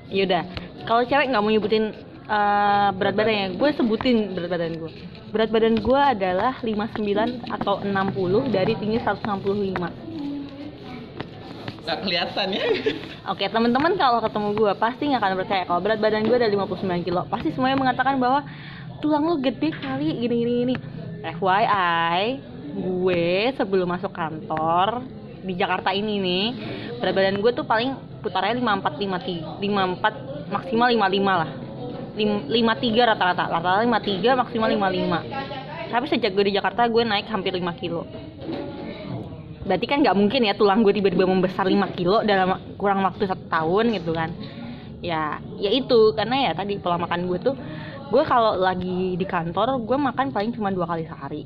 Yaudah, 0.08 0.46
kalau 0.84 1.04
cewek 1.04 1.28
nggak 1.28 1.42
mau 1.42 1.50
nyebutin 1.50 1.92
uh, 2.30 2.90
berat 2.94 3.16
badannya, 3.16 3.58
gue 3.58 3.70
sebutin 3.78 4.34
berat 4.34 4.50
badan 4.50 4.74
gue. 4.78 4.92
Berat 5.30 5.50
badan 5.52 5.76
gue 5.80 6.00
adalah 6.00 6.54
59 6.62 7.50
atau 7.50 7.82
60 7.84 8.54
dari 8.54 8.74
tinggi 8.78 9.00
165. 9.02 11.86
Nggak 11.86 11.98
kelihatan 12.02 12.48
ya. 12.50 12.66
Oke, 13.30 13.46
teman-teman 13.46 13.94
kalau 13.94 14.18
ketemu 14.22 14.50
gue 14.58 14.74
pasti 14.78 15.04
nggak 15.10 15.22
akan 15.22 15.38
percaya 15.38 15.64
kalau 15.70 15.82
berat 15.82 16.00
badan 16.02 16.26
gue 16.26 16.38
ada 16.38 16.50
59 16.50 17.06
kilo. 17.06 17.22
Pasti 17.30 17.54
semuanya 17.54 17.78
mengatakan 17.78 18.18
bahwa 18.18 18.42
tulang 19.02 19.26
lu 19.26 19.38
gede 19.38 19.70
kali 19.70 20.18
gini 20.18 20.36
gini 20.42 20.54
gini. 20.66 20.76
FYI, 21.26 22.38
gue 22.78 23.54
sebelum 23.58 23.90
masuk 23.90 24.14
kantor 24.14 25.02
di 25.46 25.54
Jakarta 25.58 25.94
ini 25.94 26.22
nih, 26.22 26.46
berat 27.02 27.14
badan 27.14 27.38
gue 27.42 27.52
tuh 27.54 27.66
paling 27.66 27.98
putarnya 28.22 28.58
54 28.58 29.62
53 29.62 29.62
54 29.62 30.54
maksimal 30.54 30.90
55 30.90 31.42
lah. 31.42 31.65
Lim- 32.16 32.48
53 32.50 33.12
rata-rata. 33.12 33.44
Rata-rata 33.52 33.84
53 33.84 34.40
maksimal 34.40 34.70
55. 34.72 35.22
Tapi 35.86 36.06
sejak 36.10 36.32
gue 36.34 36.44
di 36.50 36.54
Jakarta 36.56 36.88
gue 36.88 37.04
naik 37.04 37.28
hampir 37.30 37.54
5 37.54 37.76
kilo. 37.78 38.08
Berarti 39.66 39.86
kan 39.90 39.98
nggak 40.06 40.18
mungkin 40.18 40.42
ya 40.46 40.54
tulang 40.54 40.86
gue 40.86 40.94
tiba-tiba 40.94 41.26
membesar 41.26 41.66
5 41.66 41.98
kilo 41.98 42.22
dalam 42.22 42.58
kurang 42.78 43.02
waktu 43.02 43.26
satu 43.26 43.46
tahun 43.50 43.98
gitu 43.98 44.14
kan. 44.14 44.30
Ya 45.02 45.42
ya 45.58 45.70
itu. 45.70 46.14
Karena 46.14 46.50
ya 46.50 46.52
tadi 46.54 46.78
pola 46.82 46.98
makan 46.98 47.26
gue 47.30 47.40
tuh 47.42 47.56
gue 48.06 48.22
kalau 48.22 48.62
lagi 48.62 49.18
di 49.18 49.26
kantor 49.26 49.82
gue 49.82 49.98
makan 49.98 50.30
paling 50.30 50.54
cuma 50.54 50.70
dua 50.70 50.86
kali 50.86 51.10
sehari. 51.10 51.44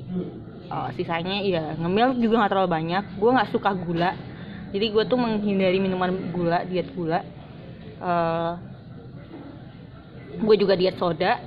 Eh, 0.70 0.88
sisanya 0.94 1.40
ya 1.42 1.74
ngemil 1.80 2.20
juga 2.20 2.44
nggak 2.44 2.50
terlalu 2.52 2.70
banyak. 2.70 3.04
Gue 3.16 3.30
nggak 3.32 3.50
suka 3.50 3.72
gula. 3.72 4.12
Jadi 4.70 4.86
gue 4.86 5.02
tuh 5.08 5.18
menghindari 5.18 5.80
minuman 5.80 6.12
gula 6.30 6.62
diet 6.68 6.92
gula. 6.92 7.24
Eh, 8.00 8.52
gue 10.40 10.56
juga 10.56 10.74
diet 10.74 10.96
soda. 10.96 11.38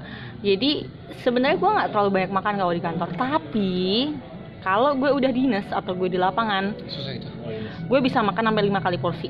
Jadi 0.43 0.85
sebenarnya 1.23 1.57
gue 1.57 1.69
nggak 1.69 1.89
terlalu 1.91 2.09
banyak 2.19 2.31
makan 2.31 2.53
kalau 2.59 2.73
di 2.73 2.83
kantor. 2.83 3.09
Tapi 3.15 3.71
kalau 4.63 4.95
gue 4.95 5.09
udah 5.11 5.31
dinas 5.31 5.67
atau 5.67 5.91
gue 5.91 6.07
di 6.07 6.15
lapangan 6.15 6.71
gue 7.83 7.99
bisa 7.99 8.23
makan 8.23 8.51
sampai 8.51 8.63
lima 8.63 8.79
kali 8.79 8.97
porsi. 8.99 9.29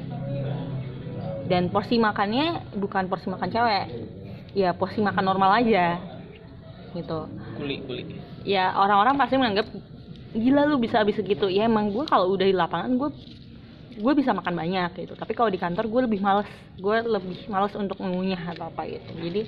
Dan 1.43 1.67
porsi 1.69 1.99
makannya 1.99 2.75
bukan 2.79 3.11
porsi 3.11 3.27
makan 3.27 3.49
cewek. 3.51 3.85
Ya 4.53 4.71
porsi 4.73 5.01
makan 5.01 5.23
normal 5.25 5.65
aja. 5.65 5.99
Gitu. 6.93 7.19
Kuli, 7.57 7.81
kuli. 7.89 8.03
ya 8.45 8.77
orang-orang 8.77 9.17
pasti 9.17 9.33
menganggap 9.33 9.65
gila 10.33 10.69
lu 10.69 10.77
bisa 10.77 11.01
habis 11.01 11.17
segitu. 11.17 11.49
Ya 11.49 11.65
emang 11.65 11.89
gue 11.89 12.05
kalau 12.05 12.33
udah 12.33 12.45
di 12.45 12.53
lapangan 12.53 12.93
gue 12.97 13.09
gue 13.93 14.13
bisa 14.17 14.33
makan 14.33 14.53
banyak 14.53 14.89
gitu. 15.05 15.13
Tapi 15.13 15.33
kalau 15.37 15.49
di 15.53 15.59
kantor 15.61 15.85
gue 15.89 16.01
lebih 16.09 16.19
males. 16.23 16.49
Gue 16.77 17.01
lebih 17.01 17.45
males 17.49 17.73
untuk 17.77 18.01
mengunyah 18.01 18.53
atau 18.53 18.69
apa 18.69 18.85
gitu. 18.89 19.11
Jadi 19.17 19.41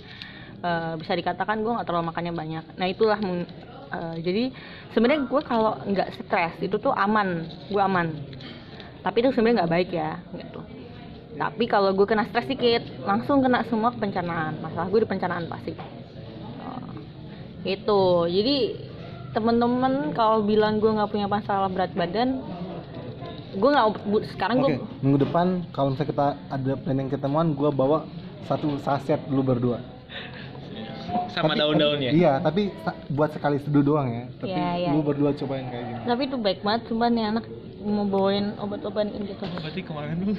eh, 0.61 0.93
bisa 1.01 1.13
dikatakan 1.17 1.61
gue 1.61 1.71
nggak 1.71 1.87
terlalu 1.87 2.11
makannya 2.13 2.33
banyak. 2.33 2.65
Nah 2.77 2.87
itulah 2.87 3.19
eh, 3.19 4.15
jadi 4.21 4.43
sebenarnya 4.93 5.25
gue 5.25 5.41
kalau 5.45 5.81
nggak 5.85 6.09
stres 6.21 6.53
itu 6.61 6.77
tuh 6.77 6.93
aman. 6.93 7.49
Gue 7.69 7.81
aman. 7.81 8.13
Tapi 9.01 9.17
itu 9.21 9.29
sebenarnya 9.33 9.65
nggak 9.65 9.73
baik 9.73 9.89
ya 9.93 10.11
gitu. 10.37 10.61
Tapi 11.35 11.63
kalau 11.67 11.91
gue 11.91 12.07
kena 12.07 12.25
stres 12.31 12.47
dikit 12.47 12.83
langsung 13.03 13.43
kena 13.43 13.67
semua 13.67 13.91
pencernaan 13.91 14.61
masalah 14.63 14.87
gue 14.87 14.99
di 15.03 15.09
pencernaan 15.09 15.45
pasti. 15.49 15.73
Eh, 17.65 17.75
itu 17.75 18.01
jadi 18.29 18.57
temen-temen 19.35 20.15
kalau 20.15 20.47
bilang 20.47 20.79
gue 20.79 20.87
nggak 20.87 21.11
punya 21.11 21.27
masalah 21.27 21.67
berat 21.67 21.91
badan 21.91 22.39
gue 23.55 23.69
nggak 23.69 23.85
sekarang 24.29 24.55
oke 24.57 24.67
gue 24.67 24.77
minggu 24.99 25.19
depan 25.21 25.45
kalau 25.71 25.89
misalnya 25.89 26.11
kita 26.11 26.25
ada 26.49 26.73
planning 26.75 27.07
ketemuan 27.07 27.47
gua 27.51 27.71
bawa 27.71 27.97
satu 28.43 28.77
saset 28.77 29.17
lu 29.25 29.41
berdua. 29.41 29.81
Sama 31.27 31.51
daun-daunnya. 31.53 32.11
iya 32.11 32.37
tapi 32.37 32.69
sa- 32.81 32.95
buat 33.07 33.31
sekali 33.31 33.57
seduh 33.57 33.81
doang 33.81 34.07
ya. 34.07 34.23
Tapi 34.35 34.51
Iya, 34.51 34.69
iya. 34.77 34.89
lu 34.91 35.01
berdua 35.01 35.31
cobain 35.33 35.65
kayak 35.65 35.85
gini 35.85 35.99
tapi 36.03 36.21
itu 36.25 36.37
baik 36.37 36.59
banget 36.61 36.81
sumpah 36.85 37.09
nih 37.09 37.25
anak 37.25 37.45
mau 37.81 38.05
bawain 38.05 38.53
obat-obatan 38.57 39.13
gitu. 39.21 39.43
Berarti 39.43 39.81
kemarin 39.81 40.15
dulu. 40.17 40.35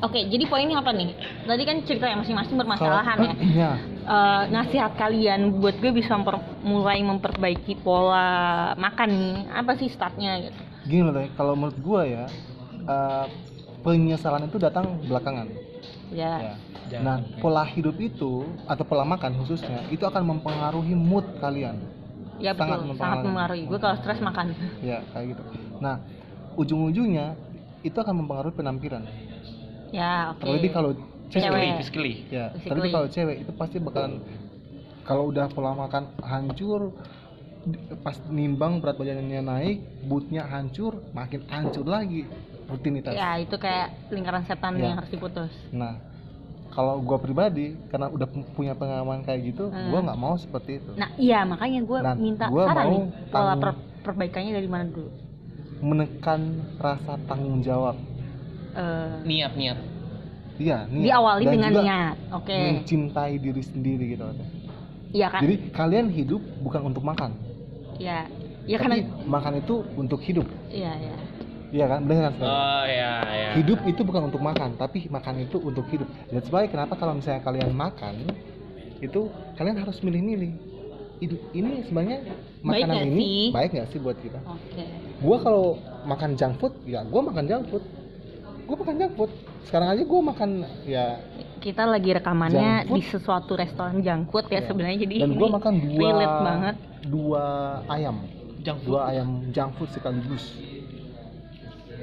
oke 0.00 0.18
jadi 0.26 0.44
poinnya 0.44 0.76
apa 0.78 0.90
nih? 0.90 1.14
Tadi 1.44 1.62
kan 1.62 1.76
cerita 1.82 2.04
ya 2.06 2.16
masing-masing 2.16 2.56
bermasalahan 2.56 3.18
ya. 3.20 3.34
Ya 3.44 3.70
Eh, 4.04 4.42
nasihat 4.50 4.92
kalian 4.94 5.64
buat 5.64 5.80
gue 5.80 5.88
bisa 5.90 6.12
memper- 6.12 6.44
mulai 6.60 7.00
memperbaiki 7.00 7.78
pola 7.78 8.28
makan 8.74 9.08
nih. 9.10 9.36
Apa 9.50 9.72
sih 9.74 9.88
startnya 9.88 10.44
gitu 10.44 10.60
gini 10.84 11.02
loh 11.04 11.24
kalau 11.36 11.52
menurut 11.56 11.78
gua 11.80 12.02
ya 12.04 12.24
eh, 12.88 13.26
penyesalan 13.84 14.48
itu 14.48 14.56
datang 14.56 15.00
belakangan. 15.04 15.48
Ya, 16.14 16.56
ya. 16.86 17.00
nah 17.02 17.18
pola 17.42 17.66
hidup 17.66 17.98
itu 17.98 18.46
atau 18.70 18.84
pola 18.86 19.02
makan 19.02 19.34
khususnya 19.42 19.82
itu 19.90 20.04
akan 20.06 20.36
mempengaruhi 20.36 20.94
mood 20.94 21.26
kalian. 21.42 21.80
Ya, 22.38 22.54
sangat 22.54 22.86
betul. 22.86 22.96
Sangat 23.00 23.18
mempengaruhi. 23.24 23.24
mempengaruhi. 23.26 23.62
Gue 23.66 23.78
kalau 23.82 23.96
stres 23.98 24.20
makan. 24.22 24.54
Ya 24.78 25.02
kayak 25.10 25.34
gitu. 25.34 25.42
Nah 25.82 25.98
ujung-ujungnya 26.54 27.34
itu 27.82 27.98
akan 27.98 28.14
mempengaruhi 28.22 28.54
penampilan. 28.54 29.02
Ya 29.90 30.32
oke. 30.32 30.46
Terlebih 30.46 30.70
kalau 30.70 30.90
Cewek. 31.32 31.82
Physically, 31.82 32.14
ya 32.30 32.54
terlebih 32.54 32.90
kalau 32.94 33.08
cewek 33.10 33.36
itu 33.42 33.52
pasti 33.58 33.76
bakalan 33.82 34.22
kalau 35.02 35.34
udah 35.34 35.50
pola 35.50 35.74
makan 35.74 36.06
hancur 36.22 36.94
pas 37.98 38.16
nimbang 38.26 38.76
berat 38.76 38.94
badannya 38.94 39.40
naik 39.40 39.76
bootnya 40.02 40.44
hancur 40.44 41.00
makin 41.10 41.40
hancur 41.46 41.84
lagi 41.84 42.28
rutinitas. 42.64 43.12
Ya 43.12 43.36
itu 43.36 43.54
kayak 43.54 44.08
lingkaran 44.08 44.44
setan 44.44 44.76
Ya. 44.76 44.86
yang 44.86 44.96
harus 44.98 45.08
diputus. 45.08 45.52
Nah 45.70 45.96
kalau 46.68 46.98
gua 46.98 47.16
pribadi 47.16 47.72
karena 47.88 48.08
udah 48.08 48.26
pu- 48.26 48.48
punya 48.52 48.74
pengalaman 48.74 49.22
kayak 49.22 49.40
gitu 49.46 49.64
Hmm. 49.66 49.88
gua 49.88 50.00
nggak 50.02 50.18
mau 50.18 50.34
seperti 50.34 50.78
itu. 50.78 50.90
Nah 50.94 51.08
iya 51.16 51.40
makanya 51.42 51.80
gue 51.82 51.98
Nah, 51.98 52.14
minta 52.14 52.44
gua 52.46 52.64
saran 52.66 52.76
mau 52.76 52.90
nih 52.90 53.02
pola 53.26 53.42
tanggung- 53.46 53.60
per- 53.62 53.80
perbaikannya 54.04 54.52
dari 54.52 54.66
mana 54.66 54.84
dulu? 54.86 55.10
Menekan 55.80 56.40
rasa 56.76 57.16
tanggung 57.22 57.60
jawab. 57.60 57.96
Eh, 58.74 59.16
Niat, 59.22 59.52
niat. 59.54 59.78
iya 60.56 60.84
niat. 60.84 61.04
diawali 61.06 61.44
Dan 61.44 61.52
dengan 61.52 61.70
juga 61.70 61.82
niat 61.82 62.16
oke. 62.30 62.56
mencintai 62.74 63.34
diri 63.38 63.62
sendiri 63.62 64.04
gitu. 64.10 64.24
Iya 65.12 65.30
kan 65.30 65.40
jadi 65.40 65.56
kalian 65.70 66.06
hidup 66.10 66.42
bukan 66.58 66.82
untuk 66.84 67.00
makan 67.00 67.38
ya. 67.98 68.26
Ya 68.64 68.76
tapi 68.80 68.96
karena 68.96 68.96
makan 69.28 69.52
itu 69.60 69.74
untuk 69.94 70.20
hidup. 70.24 70.48
Iya 70.72 70.92
iya. 70.96 71.16
Iya 71.74 71.84
kan? 71.90 72.00
Benar 72.06 72.32
kan? 72.38 72.46
Oh 72.46 72.84
ya, 72.86 73.12
ya. 73.26 73.50
hidup 73.58 73.82
itu 73.84 74.00
bukan 74.06 74.30
untuk 74.30 74.38
makan 74.40 74.78
tapi 74.78 75.10
makan 75.10 75.42
itu 75.42 75.58
untuk 75.58 75.84
hidup. 75.90 76.06
That's 76.30 76.48
why 76.48 76.70
kenapa 76.70 76.94
kalau 76.94 77.18
misalnya 77.18 77.42
kalian 77.42 77.74
makan 77.74 78.30
itu 79.02 79.28
kalian 79.58 79.76
harus 79.82 79.98
milih-milih. 80.00 80.54
Hidup 81.22 81.40
ini 81.54 81.82
sebenarnya 81.86 82.18
Baik 82.62 82.84
makanan 82.84 82.94
nggak 82.94 83.06
ini 83.06 83.22
sih? 83.22 83.44
baik 83.54 83.70
nggak 83.74 83.88
sih 83.90 83.98
buat 84.02 84.18
kita? 84.18 84.38
Oke. 84.44 84.84
Gua 85.22 85.36
kalau 85.42 85.64
makan 86.04 86.30
junk 86.34 86.54
food 86.58 86.74
ya 86.86 87.00
gua 87.06 87.20
makan 87.26 87.44
junk 87.46 87.64
food. 87.70 87.84
Gua 88.64 88.76
makan 88.80 88.94
junk 88.98 89.12
food. 89.14 89.30
Sekarang 89.66 89.88
aja 89.94 90.02
gua 90.04 90.20
makan 90.30 90.50
ya 90.84 91.06
kita 91.58 91.88
lagi 91.88 92.12
rekamannya 92.12 92.92
di 92.92 93.00
sesuatu 93.00 93.56
restoran 93.56 94.04
junk 94.04 94.28
food 94.28 94.46
ya, 94.46 94.60
Ya. 94.60 94.68
sebenarnya 94.68 94.98
jadi 95.08 95.14
dan 95.24 95.30
ini 95.32 95.38
gua 95.40 95.48
makan 95.56 95.74
dua 95.80 95.98
relate 96.12 96.38
banget 96.44 96.76
dua 97.04 97.44
ayam 97.86 98.24
Junk 98.60 98.78
food. 98.80 98.88
dua 98.88 99.00
ayam 99.08 99.28
junk 99.52 99.70
food 99.76 99.90
sekaligus 99.92 100.44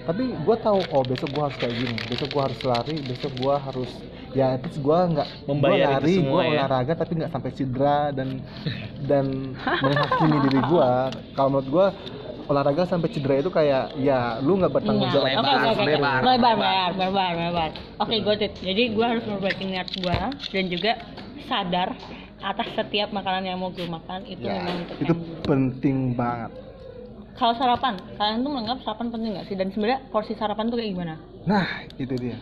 tapi 0.01 0.33
gua 0.41 0.57
tahu 0.57 0.81
oh 0.89 1.03
besok 1.05 1.29
gua 1.29 1.43
harus 1.47 1.57
kayak 1.57 1.75
gini 1.75 1.95
besok 2.05 2.29
gua 2.29 2.43
harus 2.49 2.59
lari 2.61 2.95
besok 3.01 3.31
gua 3.37 3.55
harus 3.57 3.91
ya 4.31 4.55
terus 4.55 4.79
gue 4.79 4.95
nggak 5.11 5.27
gue 5.43 5.75
lari 5.75 6.15
semua 6.15 6.31
gue 6.31 6.43
ya. 6.47 6.51
olahraga 6.63 6.93
tapi 6.95 7.11
nggak 7.19 7.31
sampai 7.35 7.51
cedera 7.51 8.15
dan 8.15 8.39
dan 9.11 9.25
menghakimi 9.59 10.37
diri 10.47 10.61
gue 10.63 10.91
kalau 11.35 11.49
menurut 11.51 11.67
gue 11.67 11.85
olahraga 12.47 12.87
sampai 12.87 13.11
cedera 13.11 13.43
itu 13.43 13.51
kayak 13.51 13.91
ya 13.99 14.39
lu 14.39 14.55
nggak 14.55 14.71
bertanggung 14.71 15.11
Iya. 15.11 15.15
jawab 15.19 15.27
Oke, 15.27 15.35
atas 15.35 15.43
oke, 15.43 15.51
diri 15.51 15.67
oke, 15.67 15.75
sendiri. 15.75 15.99
oke. 15.99 16.23
Melebar, 16.23 16.55
melebar, 16.55 16.89
melebar, 16.95 17.31
melebar. 17.35 17.69
Oke, 17.99 18.15
got 18.23 18.39
it. 18.39 18.53
Jadi 18.55 18.83
gue 18.91 19.05
harus 19.05 19.23
memperbaiki 19.27 19.63
niat 19.67 19.87
gue 19.91 20.17
dan 20.47 20.63
juga 20.71 20.91
sadar 21.43 21.89
atas 22.41 22.67
setiap 22.73 23.09
makanan 23.09 23.43
yang 23.45 23.57
mau 23.57 23.69
gue 23.69 23.85
makan 23.87 24.25
itu 24.25 24.41
Ya, 24.41 24.57
memang 24.57 24.75
untuk 24.83 24.97
itu 24.97 25.13
gue. 25.13 25.37
penting 25.41 25.97
banget 26.13 26.51
Kalau 27.31 27.55
sarapan, 27.55 27.95
kalian 28.13 28.43
tuh 28.43 28.51
menganggap 28.51 28.77
sarapan 28.83 29.07
penting 29.09 29.29
gak 29.33 29.47
sih? 29.47 29.55
Dan 29.55 29.71
sebenarnya 29.71 29.99
porsi 30.09 30.33
sarapan 30.35 30.67
tuh 30.67 30.77
kayak 30.77 30.91
gimana? 30.91 31.15
Nah, 31.41 31.65
itu 31.95 32.13
dia. 32.13 32.37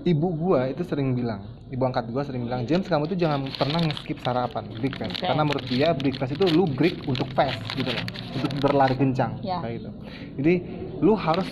Ibu 0.00 0.28
gua 0.32 0.66
itu 0.66 0.82
sering 0.82 1.12
bilang, 1.12 1.42
ibu 1.68 1.82
angkat 1.84 2.08
gua 2.08 2.22
sering 2.22 2.42
bilang, 2.42 2.64
James 2.64 2.86
kamu 2.86 3.04
tuh 3.06 3.18
jangan 3.18 3.44
pernah 3.52 3.82
nge-skip 3.82 4.18
sarapan, 4.18 4.64
breakfast. 4.72 5.20
Oke. 5.20 5.26
Karena 5.26 5.42
menurut 5.44 5.66
dia 5.66 5.92
breakfast 5.92 6.32
itu 6.32 6.44
lu 6.48 6.64
break 6.64 7.04
untuk 7.04 7.28
fast 7.34 7.60
gitu 7.74 7.92
loh, 7.92 8.04
untuk 8.32 8.50
berlari 8.56 8.96
kencang 8.96 9.42
Ya. 9.42 9.60
kayak 9.60 9.84
gitu. 9.84 9.90
Jadi 10.38 10.54
lu 10.98 11.12
harus 11.12 11.48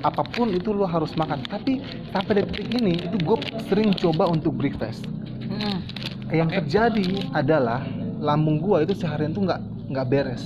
apa 0.00 0.22
pun 0.24 0.48
itu 0.50 0.70
lu 0.70 0.86
harus 0.86 1.12
makan. 1.14 1.44
Tapi 1.44 1.80
sampai 2.08 2.32
detik 2.40 2.66
ini 2.72 3.04
itu 3.04 3.16
gue 3.16 3.36
sering 3.60 3.92
coba 3.92 4.26
untuk 4.26 4.54
breakfast. 4.54 5.04
Hmm. 5.44 5.84
Yang 6.34 6.48
terjadi 6.60 7.06
adalah 7.30 7.80
lambung 8.18 8.58
gua 8.58 8.82
itu 8.82 8.92
seharian 8.92 9.30
tuh 9.30 9.46
nggak 9.46 9.60
nggak 9.88 10.06
beres. 10.06 10.42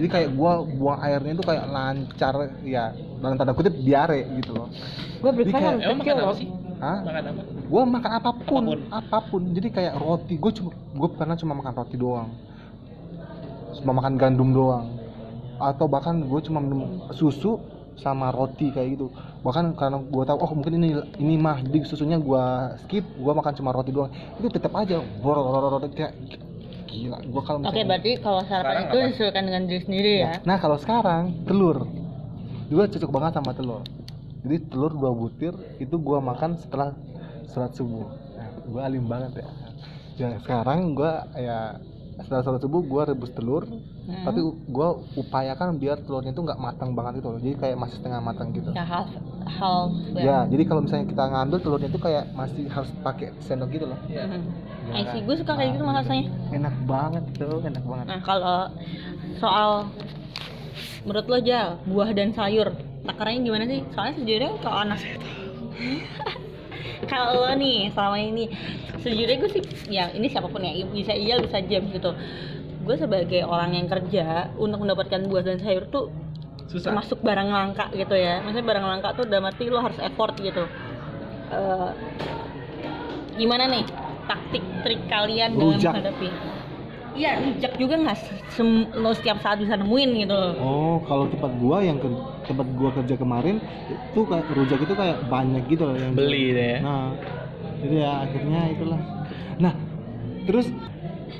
Jadi 0.00 0.08
kayak 0.08 0.28
gua 0.32 0.64
buang 0.64 0.98
airnya 0.98 1.32
itu 1.36 1.44
kayak 1.44 1.64
lancar 1.68 2.34
ya 2.64 2.90
dalam 3.20 3.36
tanda 3.36 3.52
kutip 3.52 3.76
diare 3.76 4.24
gitu 4.40 4.56
loh. 4.56 4.68
Breakfast 5.20 5.52
kayak- 5.52 5.64
harus 5.68 5.82
Emang 5.84 5.98
kecil 6.00 6.14
makan 6.16 6.16
loh. 6.16 6.26
apa 6.26 6.40
sih? 6.40 6.48
Hah? 6.80 6.98
Makan 7.04 7.24
apa? 7.28 7.42
gue 7.70 7.82
makan 7.86 8.12
apa 8.18 8.30
pun, 8.34 8.62
Apa 8.66 8.66
pun. 8.66 8.80
apa 8.90 9.18
pun 9.22 9.42
jadi 9.54 9.68
kayak 9.70 9.94
roti 9.94 10.34
gue 10.34 10.50
cuma 10.50 10.70
gue 10.74 11.08
pernah 11.14 11.38
cuma 11.38 11.52
makan 11.54 11.72
roti 11.76 11.94
doang 11.94 12.34
cuma 13.78 13.92
makan 13.94 14.18
gandum 14.18 14.50
doang 14.50 14.90
atau 15.54 15.86
bahkan 15.86 16.18
gue 16.18 16.40
cuma 16.42 16.58
minum 16.58 16.82
susu 17.12 17.62
sama 18.00 18.32
roti 18.32 18.72
kayak 18.72 18.98
gitu. 18.98 19.12
Bahkan 19.44 19.76
karena 19.76 20.00
gue 20.00 20.24
tahu 20.24 20.38
oh 20.40 20.52
mungkin 20.56 20.80
ini 20.80 20.88
ini 21.20 21.34
mah 21.36 21.60
jadi 21.60 21.84
susunya 21.84 22.16
gue 22.16 22.44
skip 22.84 23.04
gue 23.04 23.32
makan 23.32 23.52
cuma 23.54 23.70
roti 23.70 23.92
doang. 23.92 24.10
Itu 24.40 24.48
tetap 24.48 24.72
aja 24.74 24.98
boror 25.20 25.78
kayak 25.92 26.16
gila 26.90 27.18
gue 27.22 27.42
kalau 27.46 27.58
Oke, 27.62 27.82
berarti 27.86 28.10
kalau 28.18 28.42
sarapan 28.50 28.90
itu 28.90 28.96
apa? 28.98 29.06
disesuaikan 29.14 29.44
dengan 29.46 29.62
diri 29.70 29.80
sendiri 29.86 30.12
ya. 30.26 30.32
nah 30.42 30.58
kalau 30.58 30.76
sekarang 30.76 31.46
telur. 31.46 31.86
Gue 32.70 32.84
cocok 32.86 33.10
banget 33.10 33.32
sama 33.38 33.50
telur. 33.54 33.82
Jadi 34.42 34.56
telur 34.70 34.92
dua 34.94 35.10
butir 35.14 35.54
itu 35.78 35.94
gue 35.94 36.18
makan 36.18 36.58
setelah 36.58 36.94
sholat 37.50 37.74
subuh. 37.74 38.06
Nah, 38.38 38.50
gue 38.66 38.80
alim 38.82 39.04
banget 39.06 39.42
ya. 39.42 39.48
Ya 40.18 40.28
sekarang 40.42 40.94
gue 40.94 41.12
ya 41.38 41.78
setelah 42.20 42.42
sholat 42.42 42.60
subuh 42.62 42.82
gue 42.82 43.02
rebus 43.14 43.32
telur 43.34 43.64
Hmm. 44.10 44.26
tapi 44.26 44.40
gue 44.42 44.88
upayakan 45.16 45.68
biar 45.76 46.02
telurnya 46.02 46.30
itu 46.30 46.42
nggak 46.42 46.58
matang 46.58 46.90
banget 46.92 47.22
itu 47.22 47.26
loh 47.26 47.38
jadi 47.38 47.54
kayak 47.56 47.76
masih 47.78 47.94
setengah 47.96 48.18
matang 48.18 48.50
gitu 48.50 48.70
ya 48.70 48.82
half 48.82 49.06
half 49.48 49.94
ya 50.12 50.44
jadi 50.44 50.62
kalau 50.64 50.82
misalnya 50.82 51.06
kita 51.06 51.24
ngambil 51.24 51.58
telurnya 51.58 51.88
itu 51.88 51.96
kayak 51.96 52.24
masih 52.32 52.66
harus 52.66 52.90
pakai 53.00 53.30
sendok 53.38 53.70
gitu 53.70 53.86
loh 53.86 53.98
Hmm. 54.02 54.42
Ya 54.90 54.94
I 54.96 55.02
see, 55.06 55.20
kan? 55.20 55.22
gue 55.22 55.36
suka 55.38 55.52
kayak 55.54 55.70
gitu 55.72 55.84
Nah, 55.84 55.94
rasanya. 55.96 56.24
enak 56.50 56.74
banget 56.84 57.24
tuh 57.36 57.58
enak 57.62 57.84
banget 57.84 58.04
Nah, 58.04 58.20
kalau 58.20 58.58
soal 59.36 59.70
menurut 61.00 61.26
lo 61.26 61.38
Jal, 61.38 61.68
buah 61.84 62.10
dan 62.10 62.30
sayur, 62.30 62.74
takarannya 63.02 63.40
gimana 63.40 63.64
sih? 63.64 63.80
Soalnya 63.88 64.14
sejujurnya 64.16 64.50
kalau 64.58 64.78
anak 64.82 64.98
kalau 67.06 67.40
lo 67.40 67.52
nih 67.54 67.88
selama 67.90 68.18
ini 68.18 68.44
sejujurnya 68.98 69.36
gue 69.38 69.50
sih 69.50 69.62
ya 69.88 70.10
ini 70.10 70.26
siapa 70.26 70.46
pun 70.46 70.60
ya 70.60 70.72
bisa 70.84 71.12
iya 71.12 71.38
bisa 71.38 71.58
James 71.62 71.88
gitu 71.90 72.12
gue 72.90 72.98
sebagai 72.98 73.46
orang 73.46 73.78
yang 73.78 73.86
kerja 73.86 74.50
untuk 74.58 74.82
mendapatkan 74.82 75.22
buah 75.30 75.46
dan 75.46 75.62
sayur 75.62 75.86
tuh 75.86 76.10
Susah. 76.66 76.90
termasuk 76.90 77.22
barang 77.22 77.46
langka 77.46 77.86
gitu 77.94 78.18
ya 78.18 78.42
maksudnya 78.42 78.66
barang 78.66 78.82
langka 78.82 79.14
tuh 79.14 79.30
dalam 79.30 79.46
arti 79.46 79.70
lo 79.70 79.78
harus 79.78 80.02
effort 80.02 80.34
gitu 80.42 80.66
Eh, 81.50 81.90
gimana 83.34 83.66
nih 83.66 83.82
taktik 84.26 84.62
trik 84.86 85.02
kalian 85.10 85.58
dalam 85.58 85.78
Rujak. 85.78 85.94
menghadapi 85.98 86.30
Iya, 87.10 87.42
rujak 87.42 87.74
juga 87.74 87.94
nggak 87.98 88.18
sem- 88.54 88.86
lo 88.94 89.10
setiap 89.10 89.42
saat 89.42 89.58
bisa 89.58 89.74
nemuin 89.74 90.10
gitu 90.22 90.30
loh. 90.30 90.54
Oh, 90.62 90.96
kalau 91.10 91.26
tempat 91.26 91.50
gua 91.58 91.82
yang 91.82 91.98
ke- 91.98 92.22
tempat 92.46 92.70
gua 92.78 92.90
kerja 92.94 93.18
kemarin 93.18 93.58
itu 93.90 94.20
kayak 94.30 94.46
rujak 94.54 94.78
itu 94.78 94.94
kayak 94.94 95.18
banyak 95.26 95.62
gitu 95.66 95.90
loh 95.90 95.98
yang 95.98 96.14
Beli 96.14 96.54
deh. 96.54 96.78
Nah, 96.78 97.10
jadi 97.82 97.96
ya 98.06 98.12
akhirnya 98.22 98.60
itulah. 98.70 99.00
Nah, 99.58 99.74
terus 100.46 100.70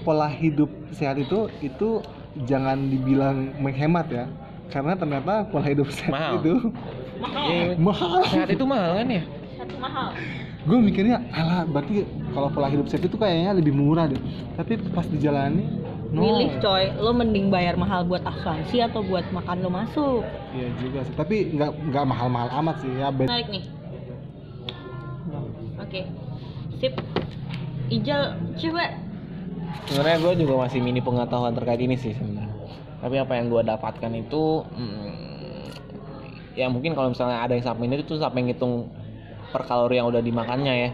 pola 0.01 0.29
hidup 0.29 0.69
sehat 0.91 1.17
itu 1.17 1.49
itu 1.61 2.01
jangan 2.47 2.79
dibilang 2.89 3.55
menghemat 3.59 4.07
ya. 4.09 4.25
Karena 4.71 4.95
ternyata 4.95 5.45
pola 5.51 5.67
hidup 5.67 5.91
sehat 5.91 6.15
Mahal. 6.15 6.35
itu 6.41 6.55
Mahal. 7.21 7.45
Iya, 7.47 7.63
mahal. 7.77 8.21
sehat 8.31 8.49
itu 8.49 8.65
mahal 8.65 8.91
kan 8.97 9.09
ya? 9.11 9.23
Satu 9.59 9.77
mahal. 9.77 10.09
Gue 10.61 10.79
mikirnya, 10.79 11.17
alah 11.33 11.65
berarti 11.65 12.05
kalau 12.33 12.49
pola 12.49 12.69
hidup 12.69 12.87
sehat 12.87 13.05
itu 13.05 13.17
kayaknya 13.17 13.57
lebih 13.57 13.73
murah 13.73 14.09
deh. 14.09 14.21
Tapi 14.57 14.77
pas 14.93 15.05
dijalani, 15.05 15.65
no. 16.13 16.21
Milih 16.21 16.61
coy, 16.61 16.93
lo 16.97 17.13
mending 17.13 17.49
bayar 17.49 17.77
mahal 17.77 18.05
buat 18.05 18.21
asuransi 18.25 18.85
atau 18.85 19.01
buat 19.01 19.25
makan 19.33 19.65
lo 19.65 19.71
masuk. 19.73 20.23
Iya 20.53 20.69
juga 20.79 20.99
sih. 21.05 21.15
Tapi 21.17 21.37
nggak 21.57 21.71
nggak 21.93 22.05
mahal-mahal 22.05 22.49
amat 22.61 22.77
sih 22.85 22.93
ya. 22.93 23.09
Bet- 23.09 23.29
Menarik 23.29 23.49
nih. 23.49 23.65
Oke. 25.81 26.01
Sip. 26.79 26.95
Ijal, 27.91 28.39
coba 28.55 28.85
Sebenarnya 29.90 30.18
gue 30.22 30.33
juga 30.46 30.54
masih 30.66 30.78
mini 30.83 31.02
pengetahuan 31.02 31.54
terkait 31.54 31.80
ini 31.83 31.98
sih 31.98 32.14
sebenarnya. 32.14 32.54
Tapi 33.00 33.16
apa 33.16 33.33
yang 33.35 33.48
gue 33.48 33.62
dapatkan 33.64 34.12
itu, 34.12 34.62
hmm, 34.62 35.11
ya 36.54 36.68
mungkin 36.68 36.92
kalau 36.92 37.11
misalnya 37.11 37.40
ada 37.42 37.56
yang 37.56 37.64
sampai 37.64 37.88
ini 37.88 38.04
itu 38.04 38.14
sampai 38.20 38.44
ngitung 38.44 38.92
per 39.50 39.66
kalori 39.66 39.98
yang 39.98 40.06
udah 40.11 40.22
dimakannya 40.22 40.74
ya. 40.88 40.90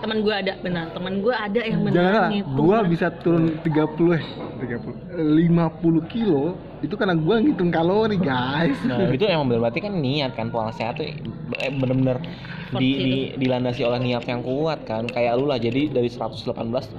teman 0.00 0.24
gue 0.24 0.32
ada 0.32 0.56
benar 0.64 0.88
teman 0.96 1.20
gue 1.20 1.34
ada 1.36 1.60
yang 1.60 1.84
Jangan 1.84 1.92
benar 1.92 2.12
lah, 2.24 2.56
gua 2.56 2.78
bisa 2.88 3.12
turun 3.20 3.60
30 3.60 4.16
eh 4.16 4.24
30 4.64 5.12
50 5.12 6.08
kilo 6.08 6.56
itu 6.80 6.94
karena 6.96 7.14
gua 7.16 7.40
ngitung 7.40 7.68
kalori 7.68 8.16
guys. 8.16 8.76
Nah 8.88 9.12
itu 9.12 9.24
emang 9.28 9.52
bener. 9.52 9.60
Berarti 9.68 9.80
kan 9.84 9.92
niat 9.96 10.32
kan 10.32 10.48
pola 10.48 10.72
sehat 10.72 11.00
tuh 11.00 11.06
eh, 11.06 11.72
bener-bener 11.72 12.20
di, 12.76 12.90
di, 12.96 13.14
dilandasi 13.36 13.82
oleh 13.84 14.00
niat 14.00 14.24
yang 14.24 14.40
kuat 14.40 14.88
kan. 14.88 15.04
Kayak 15.08 15.36
lu 15.36 15.44
lah 15.50 15.60
jadi 15.60 15.92
dari 15.92 16.08
118 16.08 16.46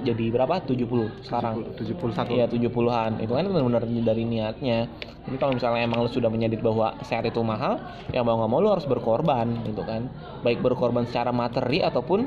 jadi 0.06 0.24
berapa? 0.30 0.62
70 0.62 1.26
sekarang. 1.26 1.54
71. 1.74 2.36
Iya 2.36 2.46
70-an 2.48 3.12
itu 3.18 3.32
kan 3.32 3.44
benar-benar 3.50 3.82
dari 3.86 4.22
niatnya. 4.22 4.86
Jadi 5.22 5.36
kalau 5.38 5.52
misalnya 5.54 5.86
emang 5.86 6.02
lu 6.02 6.10
sudah 6.10 6.30
menyadari 6.30 6.62
bahwa 6.62 6.98
sehat 7.06 7.26
itu 7.26 7.38
mahal 7.42 7.78
ya 8.10 8.26
mau 8.26 8.38
nggak 8.42 8.50
mau 8.50 8.58
lu 8.62 8.70
harus 8.70 8.86
berkorban 8.86 9.50
gitu 9.66 9.82
kan. 9.82 10.06
Baik 10.46 10.62
berkorban 10.62 11.06
secara 11.10 11.30
materi 11.34 11.82
ataupun 11.82 12.26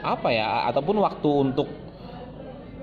apa 0.00 0.32
ya 0.32 0.64
ataupun 0.72 0.96
waktu 1.04 1.28
untuk 1.28 1.68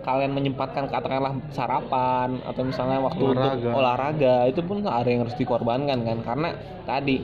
kalian 0.08 0.32
menyempatkan 0.32 0.88
katakanlah 0.88 1.36
sarapan 1.52 2.40
atau 2.48 2.64
misalnya 2.64 3.04
waktu 3.04 3.24
untuk 3.28 3.44
Olahraga. 3.44 3.70
olahraga 3.76 4.36
itu 4.48 4.64
pun 4.64 4.80
ada 4.88 5.04
yang 5.04 5.28
harus 5.28 5.36
dikorbankan 5.36 6.00
kan. 6.08 6.18
Karena 6.24 6.50
tadi 6.88 7.20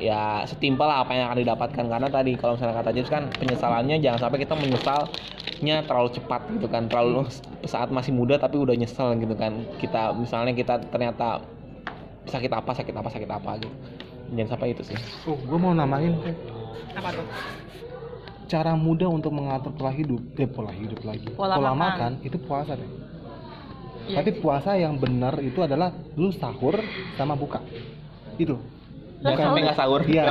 ya 0.00 0.40
setimpal 0.48 0.88
lah 0.88 1.04
apa 1.04 1.12
yang 1.12 1.28
akan 1.28 1.38
didapatkan. 1.44 1.84
Karena 1.84 2.08
tadi 2.08 2.32
kalau 2.40 2.56
misalnya 2.56 2.80
kata 2.80 2.90
James 2.96 3.12
kan 3.12 3.28
penyesalannya 3.36 4.00
jangan 4.00 4.18
sampai 4.24 4.38
kita 4.40 4.56
menyesalnya 4.56 5.76
terlalu 5.84 6.08
cepat 6.16 6.40
gitu 6.56 6.66
kan. 6.72 6.88
Terlalu 6.88 7.28
saat 7.68 7.92
masih 7.92 8.16
muda 8.16 8.40
tapi 8.40 8.56
udah 8.56 8.72
nyesel 8.72 9.12
gitu 9.20 9.36
kan. 9.36 9.52
Kita 9.76 10.16
misalnya 10.16 10.56
kita 10.56 10.88
ternyata 10.88 11.44
sakit 12.32 12.48
apa 12.48 12.72
sakit 12.72 12.94
apa 12.96 13.08
sakit 13.12 13.28
apa 13.28 13.50
gitu. 13.60 13.76
Jangan 14.32 14.56
sampai 14.56 14.72
itu 14.72 14.82
sih. 14.88 14.98
Oh, 15.28 15.36
gua 15.44 15.58
mau 15.60 15.72
namain. 15.76 16.16
Apa 16.96 17.12
tuh 17.12 17.28
cara 18.46 18.72
mudah 18.78 19.10
untuk 19.10 19.34
mengatur 19.34 19.74
pola 19.74 19.92
hidup. 19.92 20.22
Eh, 20.38 20.48
pola 20.48 20.72
hidup 20.72 21.02
lagi. 21.02 21.28
Pola 21.34 21.58
makan. 21.58 21.76
makan. 21.76 22.10
itu 22.22 22.38
puasa 22.38 22.78
deh. 22.78 22.90
Iya 24.06 24.22
Tapi 24.22 24.30
sih. 24.34 24.38
puasa 24.38 24.70
yang 24.78 25.02
benar 25.02 25.42
itu 25.42 25.58
adalah 25.62 25.90
lu 26.14 26.30
sahur 26.30 26.78
sama 27.18 27.34
buka. 27.34 27.58
Itu. 28.38 28.54
Sahur 29.18 29.38
sampai 29.38 29.60
nggak 29.66 29.78
sahur 29.78 30.00
Iya. 30.06 30.22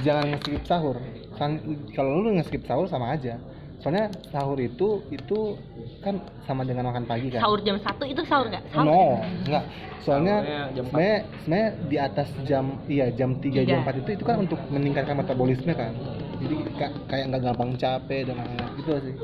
Jangan 0.00 0.24
nge-skip 0.32 0.64
sahur 0.64 0.96
kan 1.36 1.60
kalau 1.92 2.24
lu 2.24 2.32
nge-skip 2.40 2.64
sahur 2.64 2.88
sama 2.88 3.12
aja 3.12 3.36
soalnya 3.80 4.08
sahur 4.32 4.58
itu 4.58 5.04
itu 5.12 5.54
kan 6.00 6.18
sama 6.44 6.64
dengan 6.64 6.88
makan 6.88 7.04
pagi 7.04 7.28
kan? 7.28 7.44
Sahur 7.44 7.60
jam 7.62 7.76
satu 7.78 8.04
itu 8.04 8.22
sahur 8.24 8.48
nggak? 8.48 8.64
Sahur 8.72 8.86
no 8.88 9.02
enggak 9.46 9.64
soalnya 10.06 10.36
sebenarnya 10.70 11.16
sebenarnya 11.42 11.68
di 11.90 11.96
atas 11.98 12.28
jam 12.46 12.64
iya 12.86 13.10
jam 13.10 13.36
3 13.36 13.42
Tiga. 13.42 13.62
jam 13.66 13.78
4 13.82 14.02
itu 14.06 14.10
itu 14.14 14.24
kan 14.24 14.36
untuk 14.38 14.58
meningkatkan 14.70 15.18
metabolisme 15.18 15.72
kan? 15.74 15.92
Jadi 16.36 16.54
ka- 16.78 16.94
kayak 17.10 17.24
nggak 17.32 17.42
gampang 17.42 17.70
capek 17.74 18.20
dan 18.30 18.34
lain-lain. 18.38 18.70
Gitu 18.78 18.92
sih. 19.02 19.14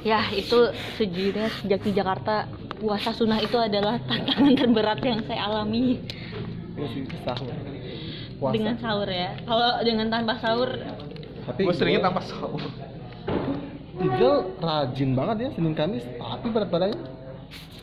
Ya 0.00 0.20
itu 0.32 0.58
sejujurnya 0.96 1.48
sejak 1.60 1.80
di 1.84 1.92
Jakarta 1.92 2.48
puasa 2.80 3.12
sunnah 3.12 3.40
itu 3.40 3.56
adalah 3.60 4.00
tantangan 4.08 4.54
terberat 4.56 5.00
yang 5.04 5.20
saya 5.24 5.40
alami. 5.48 6.00
Sih 6.76 7.04
sahur. 7.24 7.52
Puasa. 8.40 8.52
dengan 8.56 8.76
sahur 8.80 9.08
ya. 9.08 9.36
Kalau 9.44 9.84
dengan 9.84 10.08
tanpa 10.08 10.40
sahur 10.40 10.72
Tapi 11.44 11.60
Gue 11.64 11.74
seringnya 11.76 12.08
tanpa 12.08 12.24
sahur. 12.24 12.60
Ijal 14.00 14.34
rajin 14.58 15.10
banget 15.12 15.36
ya 15.44 15.48
Senin 15.52 15.74
Kamis, 15.76 16.04
tapi 16.16 16.46
berat 16.48 16.72
badannya. 16.72 17.00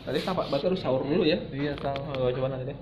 Tadi 0.01 0.17
tanpa 0.23 0.47
berarti 0.49 0.65
harus 0.71 0.81
sahur 0.81 1.03
dulu 1.05 1.27
ya. 1.27 1.37
Iya, 1.51 1.77
tahu. 1.77 1.99
Oh, 2.17 2.29
coba 2.33 2.47
nanti 2.55 2.73
deh. 2.73 2.77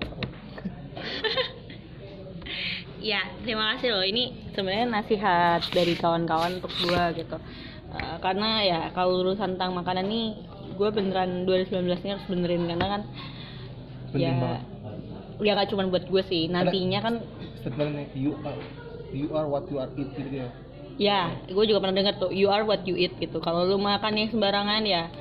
ya 3.06 3.22
terima 3.44 3.76
kasih 3.76 3.94
loh 3.94 4.02
ini 4.02 4.50
sebenarnya 4.50 4.88
nasihat 4.90 5.62
dari 5.70 5.94
kawan-kawan 5.94 6.58
untuk 6.58 6.72
gua 6.82 7.12
gitu 7.14 7.36
Eh, 7.96 8.16
karena 8.18 8.60
ya 8.66 8.80
kalau 8.92 9.22
urusan 9.24 9.56
tentang 9.56 9.72
makanan 9.72 10.10
nih 10.10 10.34
gue 10.76 10.88
beneran 10.90 11.46
2019 11.48 11.86
ini 12.04 12.10
harus 12.12 12.26
benerin 12.28 12.66
karena 12.68 12.86
kan 12.98 13.02
Penting 14.12 14.20
ya 14.26 14.32
banget. 14.36 14.62
ya 15.40 15.52
gak 15.56 15.68
cuma 15.72 15.88
buat 15.88 16.04
gue 16.04 16.22
sih 16.26 16.50
nantinya 16.50 17.00
kan 17.00 17.14
Statementnya 17.62 18.10
you 18.12 18.34
are 18.44 18.58
you 19.14 19.30
are 19.32 19.46
what 19.48 19.64
you 19.70 19.78
are 19.80 19.88
eat 19.96 20.10
gitu 20.12 20.44
ya. 20.44 20.48
Ya 20.96 21.28
gue 21.44 21.64
juga 21.64 21.78
pernah 21.78 21.96
dengar 21.96 22.16
tuh 22.16 22.32
you 22.32 22.48
are 22.48 22.64
what 22.64 22.80
you 22.84 22.96
eat 22.96 23.12
gitu 23.16 23.36
kalau 23.38 23.64
lu 23.64 23.76
makan 23.76 24.16
yang 24.16 24.28
sembarangan 24.32 24.80
ya 24.82 25.12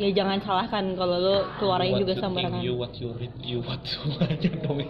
ya 0.00 0.08
jangan 0.16 0.40
salahkan 0.40 0.96
kalau 0.96 1.16
lu 1.20 1.36
keluarnya 1.60 2.00
juga 2.00 2.16
sembarangan 2.16 2.64
You 2.64 2.72
what 2.74 2.96
you 2.96 3.12
read, 3.12 3.36
you 3.44 3.60
what 3.60 3.84
you 3.84 4.00
aja 4.24 4.48
dong. 4.64 4.80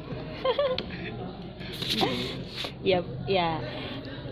ya 2.87 2.98
ya 3.26 3.48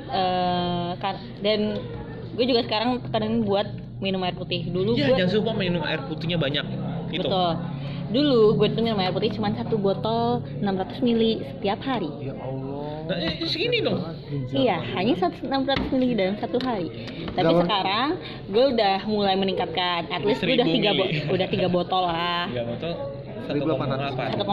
eh 0.09 0.91
kan 1.03 1.15
dan 1.43 1.83
gue 2.33 2.45
juga 2.47 2.63
sekarang 2.65 3.03
tekanin 3.03 3.43
buat 3.43 3.67
minum 3.99 4.23
air 4.23 4.39
putih 4.39 4.71
dulu 4.71 4.95
Iya, 4.95 5.11
gue 5.11 5.17
jangan 5.19 5.35
lupa 5.43 5.53
minum 5.59 5.83
air 5.83 6.01
putihnya 6.07 6.39
banyak. 6.39 6.65
Gitu. 7.11 7.27
betul 7.27 7.53
dulu 8.09 8.41
gue 8.57 8.69
tuh 8.73 8.83
minum 8.87 9.01
air 9.03 9.11
putih 9.11 9.35
cuma 9.35 9.51
satu 9.53 9.75
botol 9.77 10.41
600 10.63 11.03
mili 11.03 11.43
setiap 11.59 11.83
hari 11.83 12.09
Ya 12.23 12.33
Allah. 12.39 12.68
Nah, 13.09 13.17
eh, 13.17 13.41
segini 13.43 13.81
dong. 13.81 14.05
iya 14.53 14.85
hanya 14.93 15.17
satu 15.17 15.41
600 15.41 15.89
mili 15.91 16.13
dalam 16.13 16.37
satu 16.37 16.61
hari 16.61 16.93
tapi 17.33 17.53
sekarang 17.57 18.09
gue 18.47 18.65
udah 18.77 18.97
mulai 19.09 19.33
meningkatkan 19.33 20.05
at 20.07 20.21
least 20.23 20.45
gue 20.45 20.53
udah 20.53 20.69
1000 20.69 20.77
tiga 20.77 20.91
bo- 20.93 21.09
mili. 21.09 21.25
udah 21.25 21.47
tiga 21.49 21.69
botol 21.69 22.03
lah. 22.05 22.45
1800. 22.53 23.17
1,8. 23.49 24.37
1,8 24.37 24.45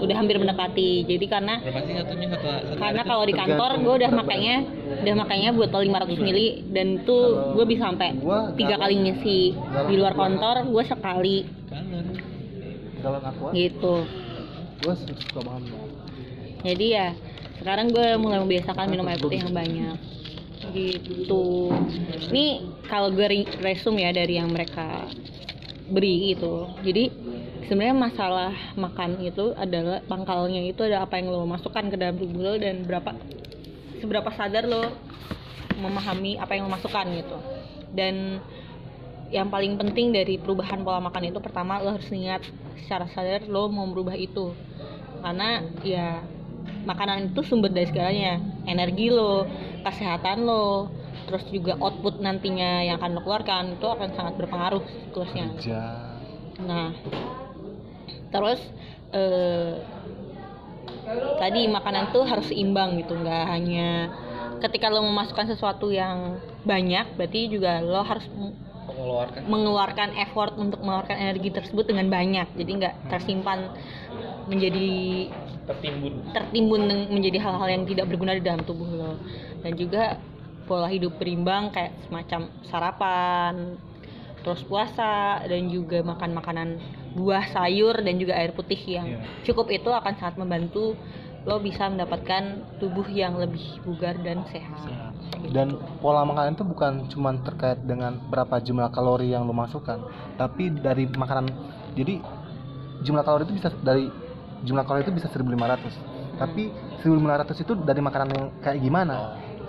udah 0.00 0.16
hampir 0.16 0.40
mendekati 0.40 1.04
jadi 1.04 1.26
karena 1.28 1.60
Berapa 1.60 1.80
sih 1.84 1.92
satunya 1.92 2.26
satu, 2.32 2.48
satu 2.48 2.80
karena 2.80 3.02
kalau 3.04 3.24
di 3.28 3.34
kantor 3.36 3.70
gue 3.76 3.94
udah 4.00 4.10
makanya 4.10 4.56
udah 5.04 5.14
makanya 5.20 5.48
botol 5.52 5.80
500 5.84 6.16
mili 6.16 6.46
dan 6.72 7.04
Kalau 7.04 7.52
gue 7.52 7.64
bisa 7.68 7.92
sampai 7.92 8.16
tiga 8.56 8.80
kali 8.80 8.94
ngisi 9.04 9.40
di 9.84 9.94
luar 10.00 10.16
kantor 10.16 10.64
gue 10.64 10.82
sekali 10.82 11.36
tuh? 13.04 13.52
Gitu 13.52 13.94
Gua 14.82 14.94
suka 14.96 15.40
banget. 15.44 15.76
jadi 16.62 16.86
ya 16.88 17.08
sekarang 17.62 17.94
gue 17.94 18.18
mulai 18.18 18.42
membiasakan 18.42 18.90
minum 18.90 19.06
air 19.06 19.22
putih 19.22 19.38
yang 19.38 19.54
banyak. 19.54 19.96
Gitu. 20.74 21.46
Ini 22.34 22.44
kalau 22.90 23.14
gue 23.14 23.22
re- 23.22 23.54
resume 23.62 24.02
ya 24.02 24.10
dari 24.10 24.34
yang 24.34 24.50
mereka 24.50 25.06
beri 25.86 26.34
gitu. 26.34 26.66
Jadi 26.82 27.14
sebenarnya 27.70 27.94
masalah 27.94 28.52
makan 28.74 29.22
itu 29.22 29.54
adalah 29.54 30.02
pangkalnya 30.10 30.66
itu 30.66 30.82
ada 30.82 31.06
apa 31.06 31.22
yang 31.22 31.30
lo 31.30 31.46
masukkan 31.46 31.86
ke 31.86 31.94
dalam 31.94 32.18
tubuh 32.18 32.42
lo 32.42 32.52
dan 32.58 32.82
berapa 32.82 33.14
seberapa 34.02 34.34
sadar 34.34 34.66
lo 34.66 34.90
memahami 35.78 36.42
apa 36.42 36.58
yang 36.58 36.66
lo 36.66 36.74
masukkan 36.74 37.06
gitu. 37.14 37.38
Dan 37.94 38.42
yang 39.30 39.48
paling 39.48 39.78
penting 39.78 40.10
dari 40.10 40.34
perubahan 40.36 40.82
pola 40.82 40.98
makan 40.98 41.30
itu 41.30 41.38
pertama 41.38 41.78
lo 41.78 41.94
harus 41.94 42.10
ingat 42.10 42.42
secara 42.82 43.06
sadar 43.14 43.46
lo 43.46 43.70
mau 43.70 43.86
merubah 43.86 44.18
itu. 44.18 44.50
Karena 45.22 45.62
ya 45.86 46.26
makanan 46.84 47.30
itu 47.30 47.40
sumber 47.46 47.70
dari 47.70 47.86
segalanya 47.88 48.42
energi 48.66 49.10
lo 49.10 49.46
kesehatan 49.82 50.42
lo 50.46 50.90
terus 51.26 51.44
juga 51.54 51.78
output 51.78 52.18
nantinya 52.18 52.82
yang 52.82 52.98
akan 52.98 53.14
lo 53.14 53.20
keluarkan 53.22 53.78
itu 53.78 53.86
akan 53.86 54.10
sangat 54.14 54.34
berpengaruh 54.38 54.82
siklusnya. 55.06 55.46
Nah, 56.62 56.90
terus 58.34 58.60
eh, 59.14 59.74
tadi 61.38 61.66
makanan 61.70 62.10
tuh 62.14 62.24
harus 62.26 62.46
seimbang 62.50 62.98
gitu, 63.00 63.14
nggak 63.18 63.44
hanya 63.50 64.10
ketika 64.62 64.90
lo 64.90 65.02
memasukkan 65.02 65.50
sesuatu 65.54 65.90
yang 65.90 66.38
banyak, 66.62 67.18
berarti 67.18 67.50
juga 67.50 67.82
lo 67.82 68.02
harus 68.06 68.26
Mengeluarkan. 68.82 69.40
mengeluarkan 69.46 70.08
effort 70.18 70.52
untuk 70.58 70.82
mengeluarkan 70.82 71.16
energi 71.16 71.54
tersebut 71.54 71.86
dengan 71.86 72.10
banyak, 72.10 72.50
jadi 72.58 72.70
nggak 72.82 72.94
tersimpan 73.14 73.70
menjadi 74.50 75.30
Tertimbun. 75.62 76.34
tertimbun 76.34 76.82
menjadi 77.14 77.38
hal-hal 77.38 77.68
yang 77.70 77.84
tidak 77.86 78.10
berguna 78.10 78.34
di 78.34 78.42
dalam 78.42 78.66
tubuh 78.66 78.90
lo 78.90 79.14
dan 79.62 79.78
juga 79.78 80.18
pola 80.66 80.90
hidup 80.90 81.14
berimbang 81.22 81.70
kayak 81.70 81.94
semacam 82.10 82.50
sarapan 82.66 83.78
terus 84.42 84.66
puasa 84.66 85.38
dan 85.46 85.70
juga 85.70 86.02
makan 86.02 86.34
makanan 86.34 86.68
buah 87.14 87.46
sayur 87.54 88.02
dan 88.02 88.18
juga 88.18 88.34
air 88.34 88.50
putih 88.50 88.78
yang 88.82 89.06
Iya. 89.06 89.18
cukup 89.46 89.70
itu 89.70 89.86
akan 89.86 90.18
sangat 90.18 90.34
membantu 90.42 90.98
lo 91.42 91.58
bisa 91.58 91.90
mendapatkan 91.90 92.62
tubuh 92.78 93.06
yang 93.10 93.34
lebih 93.34 93.82
bugar 93.82 94.14
dan 94.22 94.46
sehat 94.54 94.78
Dan 95.50 95.74
pola 95.98 96.22
makanan 96.22 96.54
itu 96.54 96.62
bukan 96.62 97.10
cuma 97.10 97.34
terkait 97.42 97.82
dengan 97.82 98.14
berapa 98.30 98.62
jumlah 98.62 98.94
kalori 98.94 99.34
yang 99.34 99.42
lo 99.42 99.50
masukkan, 99.50 99.98
tapi 100.38 100.70
dari 100.70 101.10
makanan. 101.10 101.50
Jadi 101.98 102.22
jumlah 103.02 103.26
kalori 103.26 103.42
itu 103.50 103.58
bisa 103.58 103.74
dari 103.82 104.06
jumlah 104.62 104.86
kalori 104.86 105.02
itu 105.02 105.14
bisa 105.14 105.26
1500. 105.26 106.38
Tapi 106.38 106.70
1500 107.02 107.58
itu 107.58 107.72
dari 107.74 108.00
makanan 108.00 108.28
yang 108.30 108.44
kayak 108.62 108.78
gimana? 108.78 109.16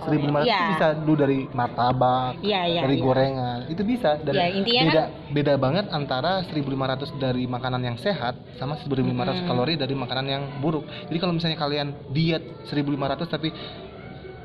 1500 0.02 0.42
itu 0.42 0.50
Iya. 0.50 0.60
bisa 0.74 0.86
dulu 0.98 1.14
dari 1.16 1.38
martabak, 1.50 2.32
Iya, 2.40 2.60
iya, 2.66 2.80
dari 2.82 2.96
iya. 2.98 3.04
gorengan. 3.04 3.58
Itu 3.70 3.82
bisa 3.82 4.10
dari 4.18 4.36
Ya, 4.36 4.46
intinya 4.50 4.82
beda 4.84 5.04
beda 5.30 5.54
banget 5.56 5.86
antara 5.90 6.42
1500 6.42 7.14
dari 7.16 7.44
makanan 7.46 7.80
yang 7.80 7.96
sehat 7.96 8.34
sama 8.56 8.74
1500 8.76 9.40
Mm-mm. 9.40 9.48
kalori 9.48 9.74
dari 9.74 9.94
makanan 9.94 10.26
yang 10.26 10.42
buruk. 10.58 10.84
Jadi 11.06 11.18
kalau 11.18 11.32
misalnya 11.32 11.56
kalian 11.56 11.88
diet 12.10 12.42
1500 12.66 13.26
tapi 13.26 13.48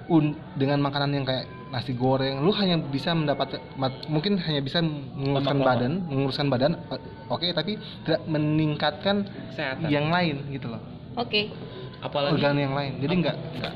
un, 0.10 0.34
dengan 0.58 0.82
makanan 0.82 1.14
yang 1.14 1.26
kayak 1.26 1.46
nasi 1.70 1.94
goreng, 1.94 2.42
lu 2.42 2.50
hanya 2.50 2.82
bisa 2.82 3.14
mendapat 3.14 3.62
mungkin 4.10 4.42
hanya 4.42 4.58
bisa 4.58 4.82
menguruskan 4.82 5.62
badan, 5.62 5.92
menguruskan 6.10 6.48
badan, 6.50 6.72
eh, 6.90 6.98
oke, 7.30 7.46
tapi 7.54 7.78
tidak 8.02 8.26
meningkatkan 8.26 9.30
Kesehatan. 9.54 9.86
yang 9.86 10.10
lain 10.10 10.50
gitu 10.50 10.66
loh, 10.66 10.82
oke 11.14 11.54
apalagi 12.02 12.42
organ 12.42 12.58
yang 12.58 12.74
lain. 12.74 12.98
Jadi 12.98 13.14
nggak 13.22 13.36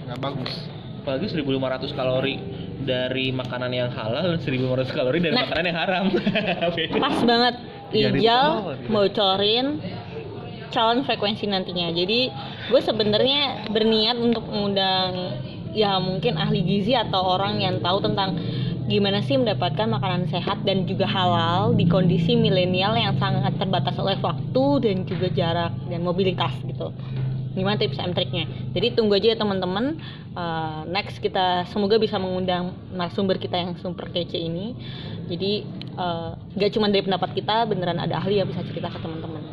nggak 0.10 0.20
bagus. 0.20 0.54
Apalagi 1.04 1.28
1500 1.30 1.92
kalori 1.92 2.40
dari 2.84 3.30
makanan 3.30 3.70
yang 3.70 3.92
halal 3.92 4.34
dan 4.34 4.40
1500 4.40 4.88
kalori 4.90 5.20
dari 5.20 5.36
Nah. 5.36 5.44
makanan 5.46 5.66
yang 5.68 5.78
haram. 5.78 6.06
Pas 7.04 7.18
banget 7.22 7.56
Ijal 7.94 8.16
bawah, 8.50 8.74
di 8.74 8.88
bawah. 8.88 9.06
bocorin 9.06 9.68
calon 10.74 11.06
frekuensi 11.06 11.46
nantinya 11.46 11.94
jadi 11.94 12.34
gue 12.66 12.82
sebenarnya 12.82 13.70
berniat 13.70 14.18
untuk 14.18 14.50
mengundang 14.50 15.38
ya 15.70 16.02
mungkin 16.02 16.34
ahli 16.34 16.66
gizi 16.66 16.98
atau 16.98 17.38
orang 17.38 17.62
yang 17.62 17.78
tahu 17.78 18.02
tentang 18.02 18.42
gimana 18.84 19.22
sih 19.22 19.38
mendapatkan 19.38 19.86
makanan 19.86 20.28
sehat 20.28 20.66
dan 20.66 20.84
juga 20.84 21.06
halal 21.06 21.72
di 21.72 21.86
kondisi 21.86 22.34
milenial 22.34 22.98
yang 22.98 23.14
sangat 23.16 23.54
terbatas 23.56 23.94
oleh 23.96 24.18
waktu 24.18 24.66
dan 24.82 25.06
juga 25.06 25.28
jarak 25.30 25.74
dan 25.88 26.02
mobilitas 26.02 26.52
gitu 26.66 26.90
gimana 27.54 27.78
tips 27.78 28.02
and 28.02 28.18
triknya 28.18 28.50
jadi 28.74 28.98
tunggu 28.98 29.22
aja 29.22 29.38
ya 29.38 29.38
teman-teman. 29.38 30.02
Uh, 30.34 30.82
next 30.90 31.22
kita 31.22 31.70
semoga 31.70 32.02
bisa 32.02 32.18
mengundang 32.18 32.74
narasumber 32.90 33.38
kita 33.38 33.54
yang 33.62 33.78
super 33.78 34.10
kece 34.10 34.42
ini. 34.42 34.74
Jadi 35.30 35.62
uh, 35.94 36.34
nggak 36.58 36.74
cuma 36.74 36.90
dari 36.90 37.06
pendapat 37.06 37.38
kita 37.38 37.70
beneran 37.70 38.02
ada 38.02 38.18
ahli 38.18 38.42
yang 38.42 38.50
bisa 38.50 38.66
cerita 38.66 38.90
ke 38.90 38.98
teman-teman. 38.98 39.46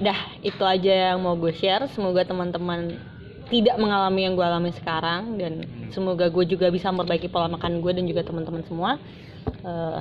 Dah 0.00 0.40
itu 0.40 0.64
aja 0.64 1.12
yang 1.12 1.20
mau 1.20 1.36
gue 1.36 1.52
share. 1.52 1.84
Semoga 1.92 2.24
teman-teman 2.24 2.96
tidak 3.52 3.76
mengalami 3.76 4.24
yang 4.24 4.32
gue 4.40 4.46
alami 4.46 4.72
sekarang 4.72 5.36
dan 5.36 5.60
semoga 5.92 6.32
gue 6.32 6.48
juga 6.48 6.72
bisa 6.72 6.88
memperbaiki 6.88 7.28
pola 7.28 7.52
makan 7.52 7.84
gue 7.84 7.92
dan 7.92 8.08
juga 8.08 8.24
teman-teman 8.24 8.64
semua. 8.64 8.96
Uh, 9.60 10.00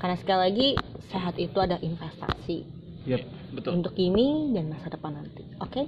karena 0.00 0.16
sekali 0.16 0.40
lagi 0.40 0.68
sehat 1.12 1.36
itu 1.36 1.60
ada 1.60 1.76
investasi. 1.84 2.64
Yep. 3.04 3.43
Betul. 3.54 3.80
untuk 3.80 3.94
ini 3.96 4.52
dan 4.52 4.70
masa 4.70 4.90
depan 4.90 5.14
nanti. 5.14 5.42
Oke, 5.62 5.86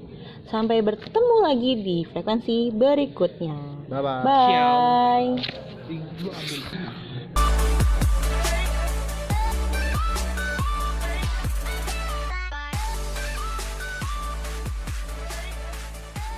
sampai 0.48 0.80
bertemu 0.80 1.36
lagi 1.42 1.72
di 1.82 1.96
frekuensi 2.06 2.70
berikutnya. 2.70 3.56
Bye 3.90 4.02
bye. 4.02 4.22
Bye. 4.22 5.30
Ambil 5.86 6.32